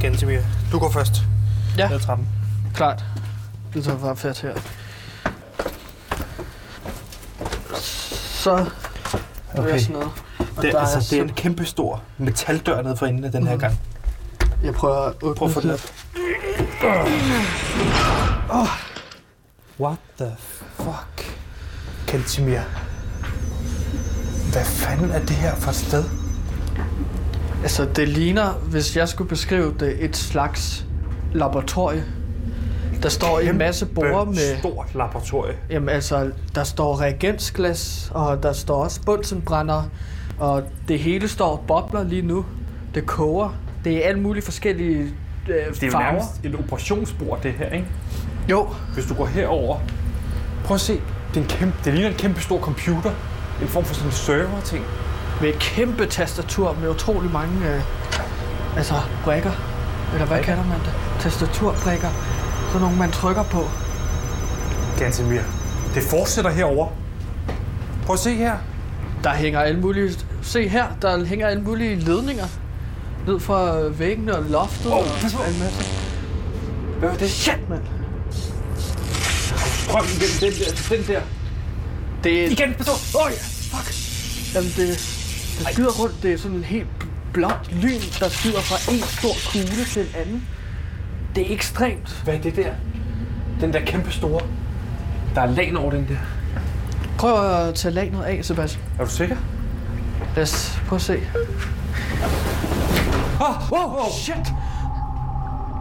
Gansimir, 0.02 0.40
du 0.72 0.80
går 0.80 0.92
først. 0.92 1.14
Ja. 1.78 1.90
Ned 1.90 2.00
trappen. 2.00 2.28
Klart. 2.76 3.04
Det 3.74 3.84
tager 3.84 4.00
bare 4.00 4.18
fedt 4.18 4.42
her. 4.42 4.54
Så 8.44 8.70
okay. 9.60 9.74
er 9.74 9.78
sådan 9.78 9.94
noget. 9.94 10.10
Og 10.58 10.64
Det, 10.64 10.74
der 10.74 10.80
altså, 10.80 10.98
er 10.98 11.02
det 11.10 11.20
er 11.20 11.24
en 11.24 11.30
kæmpe 11.30 11.66
stor 11.66 12.02
metaldør 12.18 12.82
nede 12.82 12.98
for 12.98 13.06
enden 13.06 13.24
af 13.24 13.32
den 13.32 13.48
her 13.48 13.54
Mhm. 13.54 13.60
gang. 13.62 13.80
Jeg 14.64 14.74
prøver 14.74 14.96
at 14.96 15.14
åbne 15.22 15.36
Prøv 15.36 15.48
at 15.48 15.54
få 15.54 15.62
den 15.62 15.70
det. 15.70 15.94
op. 18.50 18.68
What 19.80 19.98
the 20.18 20.32
fuck? 20.74 21.38
Kantimir. 22.08 22.60
Hvad 24.52 24.66
fanden 24.66 25.12
er 25.12 25.20
det 25.20 25.30
her 25.36 25.56
for 25.56 25.70
et 25.70 25.76
sted? 25.76 26.04
Altså, 27.62 27.86
det 27.96 28.08
ligner, 28.10 28.52
hvis 28.54 28.98
jeg 28.98 29.10
skulle 29.10 29.30
beskrive 29.30 29.74
det, 29.80 30.04
et 30.04 30.18
slags 30.18 30.86
laboratorie. 31.34 32.04
Der 33.04 33.10
står 33.10 33.40
en 33.40 33.58
masse 33.58 33.86
borer 33.86 34.26
med... 34.26 34.60
Stort 34.60 34.96
laboratorie. 34.96 35.54
Jamen 35.70 35.90
altså, 35.90 36.32
der 36.56 36.64
står 36.64 37.02
reagensglas, 37.02 38.12
og 38.14 38.44
der 38.44 38.54
står 38.54 38.84
også 38.84 39.02
bunsenbrænder, 39.06 39.84
og 40.40 40.64
det 40.88 41.00
hele 41.00 41.28
står 41.28 41.64
bobler 41.68 42.04
lige 42.04 42.22
nu. 42.22 42.46
Det 42.96 43.06
koger. 43.06 43.56
Det 43.84 44.04
er 44.06 44.08
alle 44.10 44.22
mulige 44.22 44.44
forskellige 44.44 45.00
øh, 45.00 45.08
Det 45.48 45.84
er 45.84 45.86
jo 45.86 45.92
farver. 45.92 46.06
nærmest 46.12 46.30
et 46.44 46.56
operationsbord, 46.60 47.42
det 47.44 47.52
her, 47.54 47.70
ikke? 47.70 47.88
Jo, 48.50 48.68
Hvis 48.94 49.06
du 49.06 49.14
går 49.14 49.26
herover, 49.26 49.78
prøv 50.66 50.76
at 50.76 50.82
se. 50.82 50.94
Det, 51.34 51.38
er 51.40 51.42
en 51.42 51.48
kæmpe, 51.48 51.76
det 51.86 51.94
ligner 51.94 52.10
en 52.10 52.16
kæmpe 52.16 52.42
stor 52.42 52.60
computer. 52.60 53.12
En 53.62 53.68
form 53.68 53.84
for 53.86 53.94
sådan 53.94 54.08
en 54.10 54.14
server-ting. 54.14 54.86
med 55.42 55.50
et 55.50 55.60
kæmpe 55.60 56.06
tastatur 56.06 56.76
med 56.82 56.90
utrolig 56.90 57.32
mange 57.32 57.76
øh, 57.76 57.82
altså 58.78 58.94
brikker. 59.24 59.52
Eller 60.14 60.26
hvad 60.26 60.44
kalder 60.44 60.64
man 60.64 60.80
det? 60.80 60.94
Tastaturbrikker. 61.20 62.10
Sådan 62.74 62.86
nogle, 62.86 62.98
man 62.98 63.12
trykker 63.12 63.44
på. 63.44 63.70
Gantemir, 65.00 65.42
det 65.96 66.04
fortsætter 66.04 66.52
herover. 66.52 66.88
Prøv 68.06 68.14
at 68.14 68.20
se 68.20 68.36
her. 68.36 68.58
Der 69.24 69.34
hænger 69.34 69.60
alle 69.60 69.80
mulige... 69.80 70.12
Se 70.42 70.68
her, 70.68 70.86
der 71.02 71.26
hænger 71.26 71.48
alle 71.48 71.64
mulige 71.64 71.96
ledninger. 71.96 72.46
Ned 73.28 73.40
fra 73.40 73.80
væggene 73.80 74.38
og 74.38 74.44
loftet 74.44 74.92
Åh, 74.92 74.98
og 74.98 75.04
en 75.04 75.60
masse. 75.60 75.86
Hvad 77.00 77.10
er 77.10 77.14
det? 77.14 77.30
Shit, 77.32 77.70
mand! 77.70 77.82
Strøm 79.84 80.06
igennem 80.06 80.38
den 80.40 80.52
der, 80.52 80.96
den 80.96 81.08
der. 81.08 81.22
Det 82.24 82.46
er... 82.46 82.50
Igen, 82.50 82.74
pas 82.74 82.86
på. 82.86 83.18
Åh, 83.20 83.32
ja, 83.32 83.38
fuck! 83.78 83.88
Jamen, 84.56 84.70
det, 84.70 84.88
det 85.60 85.68
skyder 85.74 85.92
rundt. 85.92 86.24
Det 86.24 86.34
er 86.34 86.38
sådan 86.38 86.58
en 86.58 86.64
helt 86.64 86.88
blåt 87.34 87.72
lyn, 87.72 88.02
der 88.20 88.30
skyder 88.30 88.62
fra 88.62 88.94
en 88.94 89.00
stor 89.04 89.36
kugle 89.52 89.86
til 89.86 90.02
en 90.02 90.16
anden. 90.22 90.48
Det 91.36 91.50
er 91.52 91.54
ekstremt. 91.56 92.22
Hvad 92.24 92.34
er 92.34 92.42
det 92.42 92.56
der? 92.56 92.70
Den 93.62 93.74
der 93.74 93.80
kæmpe 93.86 94.12
store. 94.12 94.42
Der 95.36 95.42
er 95.42 95.46
lag 95.46 95.78
over 95.78 95.92
den 95.92 96.08
der. 96.08 96.16
Prøv 97.18 97.52
at 97.68 97.76
tage 97.76 97.94
lagnet 97.94 98.24
af, 98.24 98.40
Sebastian. 98.46 98.84
Er 99.00 99.04
du 99.04 99.10
sikker? 99.10 99.36
Lad 100.36 100.44
os 100.44 100.82
prøve 100.88 100.98
at 100.98 101.02
se. 101.02 101.18
Oh, 103.42 103.72
Wow, 103.72 103.90
wow, 103.96 104.10
shit! 104.12 104.54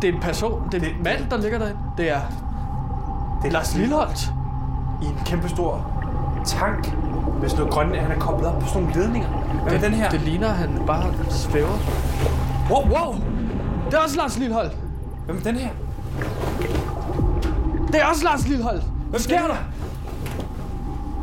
Det 0.02 0.08
er 0.10 0.14
en 0.14 0.20
person, 0.20 0.62
det 0.72 0.82
er 0.82 0.88
en 0.88 0.94
Det- 0.94 1.04
mand, 1.04 1.30
der 1.30 1.36
ligger 1.36 1.58
derinde. 1.58 1.78
Det 1.96 2.10
er 2.10 2.20
det 3.42 3.48
er 3.48 3.52
Lars 3.52 3.74
Lilleholdt. 3.76 4.30
I 5.02 5.06
en 5.06 5.18
kæmpe 5.26 5.48
stor 5.48 5.90
tank 6.46 6.92
med 7.40 7.48
sådan 7.48 7.58
noget 7.58 7.72
grønne. 7.74 7.96
Han 7.98 8.10
er 8.10 8.18
koblet 8.18 8.48
op 8.48 8.60
på 8.60 8.66
sådan 8.66 8.82
nogle 8.82 9.00
ledninger. 9.00 9.28
Hvad 9.28 9.72
er 9.72 9.80
den 9.80 9.92
her? 9.94 10.10
Det 10.10 10.20
ligner, 10.20 10.48
at 10.48 10.54
han 10.54 10.82
bare 10.86 11.14
svæver. 11.30 11.78
Wow, 12.70 12.82
Wow! 12.88 13.14
Det 13.86 13.94
er 13.94 13.98
også 13.98 14.16
Lars 14.16 14.38
Lilleholdt. 14.38 14.76
Hvad 15.24 15.34
med 15.34 15.42
den 15.42 15.56
her? 15.56 15.70
Det 17.92 18.00
er 18.00 18.04
også 18.06 18.24
Lars 18.24 18.48
Lilleholdt. 18.48 18.84
Hvad 19.10 19.20
sker 19.20 19.46
der? 19.46 19.56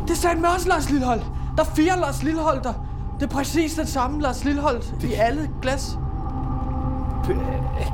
Det 0.08 0.12
er 0.12 0.18
sandt 0.18 0.42
med 0.42 0.50
også 0.50 0.68
Lars 0.70 0.90
Lilleholdt. 0.90 1.24
Der 1.58 1.64
er 1.64 1.68
fire 1.76 2.00
Lars 2.00 2.24
Lilleholdt 2.24 2.64
der. 2.64 2.74
Det 3.20 3.26
er 3.26 3.30
præcis 3.30 3.74
den 3.74 3.88
samme 3.88 4.22
Lars 4.22 4.44
Lilleholdt 4.44 5.04
i 5.04 5.14
alle 5.14 5.50
glas. 5.62 5.98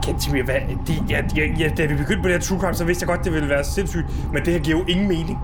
Kantimir, 0.03 0.43
hvad? 0.43 0.55
De, 0.87 1.03
ja, 1.09 1.21
ja, 1.35 1.45
ja, 1.59 1.69
da 1.77 1.85
vi 1.85 1.95
begyndte 1.95 2.21
på 2.21 2.27
det 2.27 2.35
her 2.35 2.41
true 2.41 2.59
crime, 2.59 2.73
så 2.73 2.85
vidste 2.85 3.03
jeg 3.03 3.07
godt, 3.07 3.25
det 3.25 3.33
ville 3.33 3.49
være 3.49 3.63
sindssygt. 3.63 4.05
Men 4.33 4.45
det 4.45 4.53
her 4.53 4.59
giver 4.59 4.77
jo 4.79 4.85
ingen 4.87 5.07
mening. 5.07 5.39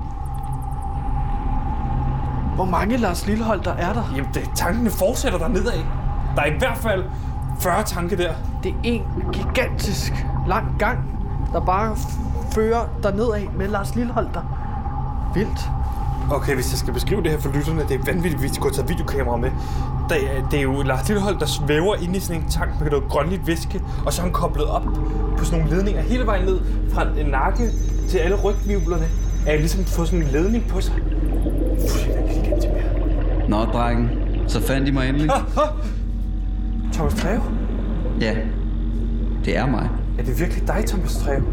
Hvor 2.56 2.66
mange 2.66 2.98
Lars 2.98 3.28
Lilleholdt 3.28 3.66
der 3.66 3.74
er 3.74 3.94
der? 3.94 4.04
Jamen, 4.16 4.30
det, 4.34 4.50
tankene 4.56 4.90
fortsætter 4.90 5.40
der 5.40 5.48
nedad. 5.48 5.80
Der 6.36 6.42
er 6.42 6.46
i 6.46 6.58
hvert 6.60 6.78
fald 6.78 7.04
40 7.60 7.84
tanke 7.84 8.18
der. 8.18 8.34
Det 8.64 8.72
er 8.72 8.76
en 8.84 9.04
gigantisk 9.34 10.26
lang 10.54 10.66
gang, 10.80 10.98
der 11.54 11.60
bare 11.60 11.96
fører 12.56 12.84
der 13.04 13.12
nedad 13.12 13.48
med 13.58 13.68
Lars 13.68 13.96
Lilleholdt 13.96 14.34
der. 14.34 14.42
Vildt. 15.34 15.62
Okay, 16.32 16.56
hvis 16.56 16.72
jeg 16.72 16.78
skal 16.78 16.94
beskrive 16.94 17.24
det 17.24 17.32
her 17.32 17.40
for 17.40 17.50
lytterne, 17.52 17.82
det 17.90 17.92
er 18.00 18.06
vanvittigt, 18.06 18.40
hvis 18.42 18.52
de 18.52 18.60
kunne 18.60 18.74
tage 18.74 18.88
videokamera 18.88 19.38
med. 19.38 19.52
Der, 20.10 20.16
er- 20.16 20.50
det 20.52 20.60
er 20.60 20.64
jo 20.64 20.82
Lars 20.82 21.08
Lillehold, 21.08 21.40
der 21.40 21.46
svæver 21.46 21.96
inde 21.96 22.18
i 22.18 22.20
sådan 22.20 22.42
en 22.42 22.48
tank 22.50 22.70
med 22.82 22.90
noget 22.92 23.06
grønligt 23.10 23.48
væske, 23.48 23.82
og 24.06 24.14
så 24.14 24.22
er 24.22 24.24
han 24.24 24.34
koblet 24.34 24.66
op 24.66 24.84
på 25.38 25.46
sådan 25.46 25.60
nogle 25.60 25.76
ledninger 25.76 26.02
hele 26.02 26.26
vejen 26.26 26.46
ned 26.46 26.60
fra 26.94 27.04
en 27.20 27.26
nakke 27.26 27.64
til 28.10 28.18
alle 28.18 28.36
rygvivlerne. 28.44 29.06
Er 29.48 29.58
ligesom 29.58 29.84
fået 29.86 30.08
sådan 30.08 30.26
en 30.26 30.32
ledning 30.32 30.68
på 30.68 30.82
sig. 30.82 30.94
Gigantisk 32.34 32.68
mere. 32.74 33.50
Nå, 33.50 33.58
drengen. 33.58 34.10
Så 34.48 34.62
fandt 34.62 34.88
I 34.88 34.92
mig 34.92 35.10
endelig. 35.10 35.30
Thomas 36.94 37.14
Treve? 37.14 37.42
Ja, 38.22 38.36
det 39.46 39.58
er 39.58 39.66
mig. 39.66 39.90
Er 40.18 40.24
det 40.24 40.40
virkelig 40.40 40.68
dig, 40.68 40.86
Thomas 40.88 41.18
Treve? 41.18 41.44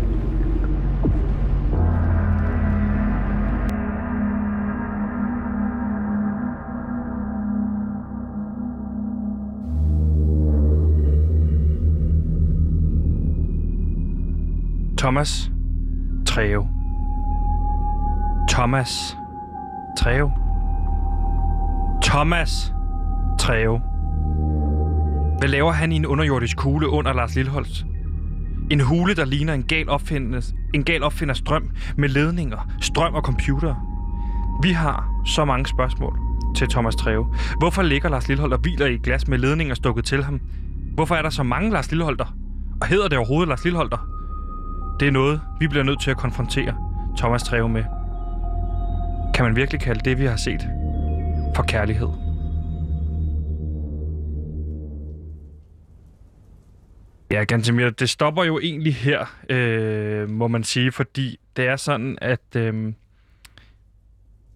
Thomas 14.99 15.51
Treve. 16.27 16.69
Thomas 18.49 19.17
Treve. 19.99 20.33
Thomas 22.03 22.73
Treve. 23.39 23.79
Hvad 25.39 25.49
laver 25.49 25.73
han 25.73 25.93
i 25.93 25.97
en 25.97 26.07
underjordisk 26.07 26.57
kugle 26.57 26.89
under 26.89 27.13
Lars 27.13 27.35
Lilleholdt? 27.35 27.87
En 28.71 28.81
hule, 28.81 29.15
der 29.15 29.25
ligner 29.25 29.55
en 29.55 29.63
gal, 29.63 29.89
opfinders, 29.89 30.55
en 30.75 30.85
gal 30.85 31.03
opfinders 31.03 31.41
drøm 31.41 31.71
med 31.97 32.09
ledninger, 32.09 32.71
strøm 32.81 33.15
og 33.15 33.23
computer. 33.23 33.75
Vi 34.63 34.73
har 34.73 35.23
så 35.27 35.45
mange 35.45 35.67
spørgsmål 35.67 36.19
til 36.57 36.69
Thomas 36.69 36.97
Treve. 36.97 37.27
Hvorfor 37.59 37.83
ligger 37.83 38.09
Lars 38.09 38.29
Lilleholdt 38.29 38.55
og 38.55 38.61
hviler 38.61 38.87
i 38.87 38.95
et 38.95 39.03
glas 39.03 39.29
med 39.29 39.39
ledninger 39.39 39.75
stukket 39.75 40.05
til 40.05 40.25
ham? 40.25 40.41
Hvorfor 40.95 41.15
er 41.15 41.23
der 41.23 41.31
så 41.31 41.43
mange 41.43 41.71
Lars 41.71 41.91
Lilleholder? 41.91 42.37
Og 42.81 42.87
hedder 42.87 43.09
det 43.09 43.19
overhovedet 43.19 43.49
Lars 43.49 43.65
Lilleholder? 43.65 44.09
Det 45.01 45.09
er 45.09 45.13
noget, 45.13 45.41
vi 45.61 45.69
bliver 45.69 45.85
nødt 45.85 46.01
til 46.01 46.11
at 46.11 46.17
konfrontere 46.17 46.75
Thomas 47.19 47.43
Treve 47.43 47.69
med. 47.69 47.85
Kan 49.35 49.45
man 49.45 49.57
virkelig 49.57 49.81
kalde 49.81 50.01
det, 50.05 50.19
vi 50.19 50.27
har 50.27 50.37
set, 50.37 50.69
for 51.57 51.63
kærlighed? 51.63 52.28
Ja, 57.31 57.45
Gantemir, 57.45 57.91
det 57.91 58.11
stopper 58.11 58.45
jo 58.45 58.59
egentlig 58.59 58.95
her, 58.95 59.27
øh, 59.51 60.31
må 60.31 60.49
man 60.49 60.65
sige, 60.65 60.93
fordi 60.93 61.39
det 61.57 61.67
er 61.67 61.77
sådan, 61.77 62.19
at 62.21 62.57
øh, 62.57 62.93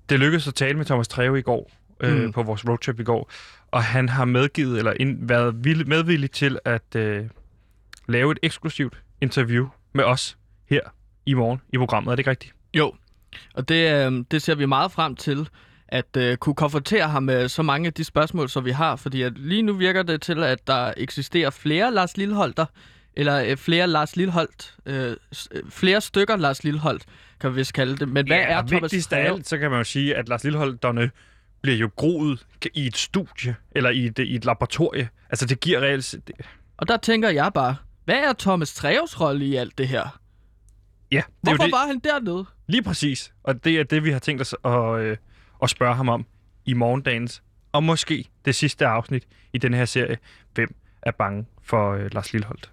det 0.09 0.21
lykkedes 0.21 0.49
at 0.49 0.55
tale 0.55 0.77
med 0.79 0.85
Thomas 0.85 1.09
Treve 1.09 1.39
i 1.39 1.43
går, 1.43 1.71
øh, 2.01 2.25
Mm. 2.25 2.33
på 2.33 2.43
vores 2.43 2.69
roadtrip 2.69 3.01
i 3.01 3.05
går, 3.05 3.31
og 3.71 3.83
han 3.85 4.09
har 4.09 4.25
medgivet, 4.25 4.79
eller 4.79 4.93
ind, 5.01 5.29
været 5.29 5.65
vild, 5.65 5.85
medvillig 5.85 6.31
til 6.31 6.59
at 6.65 6.97
øh, 6.97 7.25
lave 8.09 8.33
et 8.33 8.39
eksklusivt 8.43 9.03
interview 9.21 9.69
med 9.93 10.05
os 10.05 10.39
her 10.71 10.81
i 11.27 11.35
morgen 11.35 11.61
i 11.73 11.79
programmet. 11.79 12.11
Er 12.13 12.17
det 12.17 12.21
ikke 12.21 12.31
rigtigt? 12.31 12.55
Jo, 12.75 12.95
og 13.55 13.69
det, 13.69 14.07
øh, 14.07 14.25
det 14.31 14.43
ser 14.43 14.55
vi 14.55 14.67
meget 14.67 14.93
frem 14.93 15.17
til, 15.17 15.49
at 15.93 16.17
øh, 16.17 16.37
kunne 16.37 16.55
konfrontere 16.55 17.09
ham 17.09 17.23
med 17.23 17.49
så 17.49 17.63
mange 17.63 17.87
af 17.87 17.93
de 17.93 18.05
spørgsmål, 18.05 18.49
som 18.49 18.65
vi 18.65 18.71
har. 18.71 18.97
Fordi 18.97 19.23
at 19.23 19.39
lige 19.39 19.63
nu 19.63 19.73
virker 19.73 20.03
det 20.03 20.23
til, 20.23 20.43
at 20.45 20.67
der 20.67 20.93
eksisterer 20.97 21.51
flere 21.51 21.95
Lars 21.95 22.17
Lilleholter, 22.17 22.67
eller 23.17 23.45
øh, 23.45 23.57
flere 23.57 23.87
Lars 23.87 24.17
Lilholdt, 24.17 24.75
øh, 24.87 25.17
øh, 25.53 25.63
flere 25.71 26.01
stykker 26.01 26.37
Lars 26.37 26.65
Lilholdt, 26.65 27.05
kan 27.41 27.51
vi 27.51 27.57
vist 27.57 27.73
kalde 27.73 27.97
det. 27.97 28.09
Men 28.09 28.27
hvad 28.27 28.37
ja, 28.37 28.43
er 28.43 28.63
Thomas 28.67 28.83
vigtigst 28.83 29.13
af 29.13 29.25
alt, 29.33 29.49
så 29.49 29.59
kan 29.59 29.71
man 29.71 29.79
jo 29.81 29.85
sige, 29.85 30.15
at 30.15 30.29
Lars 30.29 30.45
Lilleholderne 30.45 31.11
bliver 31.63 31.79
jo 31.79 31.91
groet 31.97 32.47
i 32.75 32.87
et 32.87 32.97
studie, 32.97 33.55
eller 33.73 33.91
i 33.91 34.07
et, 34.07 34.19
i 34.19 34.35
et 34.37 34.45
laboratorie. 34.45 35.09
Altså, 35.31 35.47
det 35.47 35.61
giver 35.61 35.81
reelt... 35.81 36.15
det- 36.27 36.35
Og 36.77 36.89
der 36.89 36.97
tænker 36.97 37.29
jeg 37.31 37.51
bare, 37.55 37.77
hvad 38.05 38.15
er 38.17 38.33
Thomas 38.39 38.75
Treves 38.75 39.21
rolle 39.21 39.45
i 39.47 39.57
alt 39.57 39.79
det 39.79 39.89
her? 39.89 40.19
Ja, 41.13 41.17
det 41.17 41.25
Hvorfor 41.43 41.63
det. 41.65 41.73
var 41.73 41.87
han 41.87 41.99
dernede? 41.99 42.45
Lige 42.69 42.83
præcis. 42.83 43.33
Og 43.45 43.65
det 43.65 43.81
er 43.81 43.85
det, 43.85 44.05
vi 44.05 44.11
har 44.11 44.19
tænkt 44.19 44.41
os 44.43 44.55
at, 44.65 44.99
øh, 45.01 45.17
og 45.63 45.71
spørge 45.71 45.95
ham 45.95 46.09
om 46.09 46.27
i 46.67 46.75
morgendagens, 46.75 47.43
og 47.73 47.83
måske 47.83 48.29
det 48.45 48.55
sidste 48.55 48.87
afsnit 48.87 49.27
i 49.53 49.59
den 49.59 49.75
her 49.75 49.85
serie, 49.85 50.19
Hvem 50.55 50.75
er 51.03 51.11
bange 51.11 51.47
for 51.63 51.93
øh, 51.93 52.15
Lars 52.15 52.33
Lilholdt? 52.33 52.73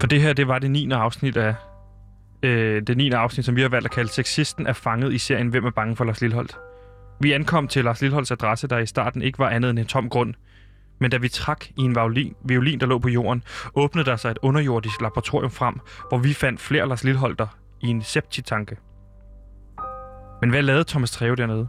For 0.00 0.06
det 0.06 0.22
her, 0.22 0.32
det 0.32 0.48
var 0.48 0.58
det 0.58 0.70
9. 0.70 0.90
afsnit 0.90 1.36
af 1.36 1.54
øh, 2.42 2.82
det 2.86 2.96
9. 2.96 3.10
afsnit, 3.10 3.46
som 3.46 3.56
vi 3.56 3.62
har 3.62 3.68
valgt 3.68 3.86
at 3.86 3.92
kalde 3.92 4.10
Sexisten 4.10 4.66
er 4.66 4.72
fanget 4.72 5.12
i 5.12 5.18
serien 5.18 5.48
Hvem 5.48 5.64
er 5.64 5.70
bange 5.70 5.96
for 5.96 6.04
Lars 6.04 6.20
Lilholdt? 6.20 6.58
Vi 7.20 7.32
ankom 7.32 7.68
til 7.68 7.84
Lars 7.84 8.00
Lilholds 8.00 8.30
adresse, 8.30 8.68
der 8.68 8.78
i 8.78 8.86
starten 8.86 9.22
ikke 9.22 9.38
var 9.38 9.48
andet 9.48 9.70
end 9.70 9.78
en 9.78 9.86
tom 9.86 10.08
grund. 10.08 10.34
Men 11.00 11.10
da 11.10 11.16
vi 11.16 11.28
trak 11.28 11.66
i 11.68 11.80
en 11.80 11.94
violin, 11.94 12.34
violin, 12.44 12.80
der 12.80 12.86
lå 12.86 12.98
på 12.98 13.08
jorden, 13.08 13.42
åbnede 13.74 14.10
der 14.10 14.16
sig 14.16 14.30
et 14.30 14.38
underjordisk 14.42 15.00
laboratorium 15.00 15.50
frem, 15.50 15.80
hvor 16.08 16.18
vi 16.18 16.34
fandt 16.34 16.60
flere 16.60 16.88
Lars 16.88 17.04
Lilholter 17.04 17.46
i 17.80 17.86
en 17.86 18.02
septitanke. 18.02 18.76
Men 20.40 20.50
hvad 20.50 20.62
lavede 20.62 20.84
Thomas 20.84 21.10
Treve 21.10 21.36
dernede? 21.36 21.68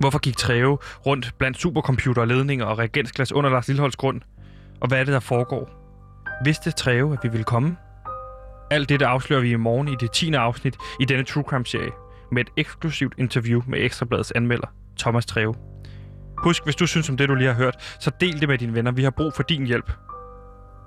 Hvorfor 0.00 0.18
gik 0.18 0.36
Treve 0.36 0.78
rundt 1.06 1.34
blandt 1.38 1.58
supercomputer, 1.58 2.24
ledninger 2.24 2.64
og 2.64 2.78
reagensglas 2.78 3.32
under 3.32 3.50
Lars 3.50 3.68
Lilleholds 3.68 3.96
grund? 3.96 4.20
Og 4.80 4.88
hvad 4.88 5.00
er 5.00 5.04
det, 5.04 5.12
der 5.12 5.20
foregår? 5.20 5.70
Vidste 6.44 6.70
Treve, 6.70 7.12
at 7.12 7.18
vi 7.22 7.28
ville 7.28 7.44
komme? 7.44 7.76
Alt 8.70 8.88
det, 8.88 9.02
afslører 9.02 9.40
vi 9.40 9.50
i 9.50 9.56
morgen 9.56 9.88
i 9.88 9.94
det 10.00 10.12
10. 10.12 10.32
afsnit 10.34 10.76
i 11.00 11.04
denne 11.04 11.24
True 11.24 11.44
Crime-serie 11.48 11.90
med 12.32 12.42
et 12.42 12.50
eksklusivt 12.56 13.14
interview 13.18 13.62
med 13.66 13.78
Ekstrabladets 13.84 14.32
anmelder, 14.32 14.66
Thomas 14.98 15.26
Treve. 15.26 15.54
Husk, 16.42 16.64
hvis 16.64 16.76
du 16.76 16.86
synes 16.86 17.10
om 17.10 17.16
det, 17.16 17.28
du 17.28 17.34
lige 17.34 17.48
har 17.48 17.54
hørt, 17.54 17.96
så 18.00 18.10
del 18.20 18.40
det 18.40 18.48
med 18.48 18.58
dine 18.58 18.74
venner. 18.74 18.92
Vi 18.92 19.02
har 19.02 19.10
brug 19.10 19.32
for 19.34 19.42
din 19.42 19.66
hjælp, 19.66 19.92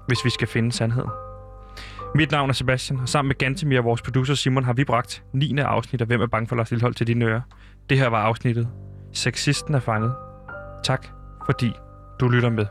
hvis 0.07 0.25
vi 0.25 0.29
skal 0.29 0.47
finde 0.47 0.71
sandheden. 0.71 1.09
Mit 2.15 2.31
navn 2.31 2.49
er 2.49 2.53
Sebastian, 2.53 2.99
og 2.99 3.09
sammen 3.09 3.27
med 3.27 3.35
Gantemir 3.35 3.77
og 3.77 3.85
vores 3.85 4.01
producer 4.01 4.33
Simon 4.33 4.63
har 4.63 4.73
vi 4.73 4.83
bragt 4.83 5.23
9. 5.33 5.57
afsnit 5.57 6.01
af 6.01 6.07
Hvem 6.07 6.21
er 6.21 6.27
bange 6.27 6.47
for 6.47 6.55
Lars 6.55 6.71
Lillehold 6.71 6.93
til 6.93 7.07
dine 7.07 7.25
ører. 7.25 7.41
Det 7.89 7.97
her 7.97 8.07
var 8.07 8.21
afsnittet. 8.21 8.67
Sexisten 9.13 9.73
er 9.75 9.79
fanget. 9.79 10.13
Tak, 10.83 11.07
fordi 11.45 11.71
du 12.19 12.27
lytter 12.27 12.49
med. 12.49 12.65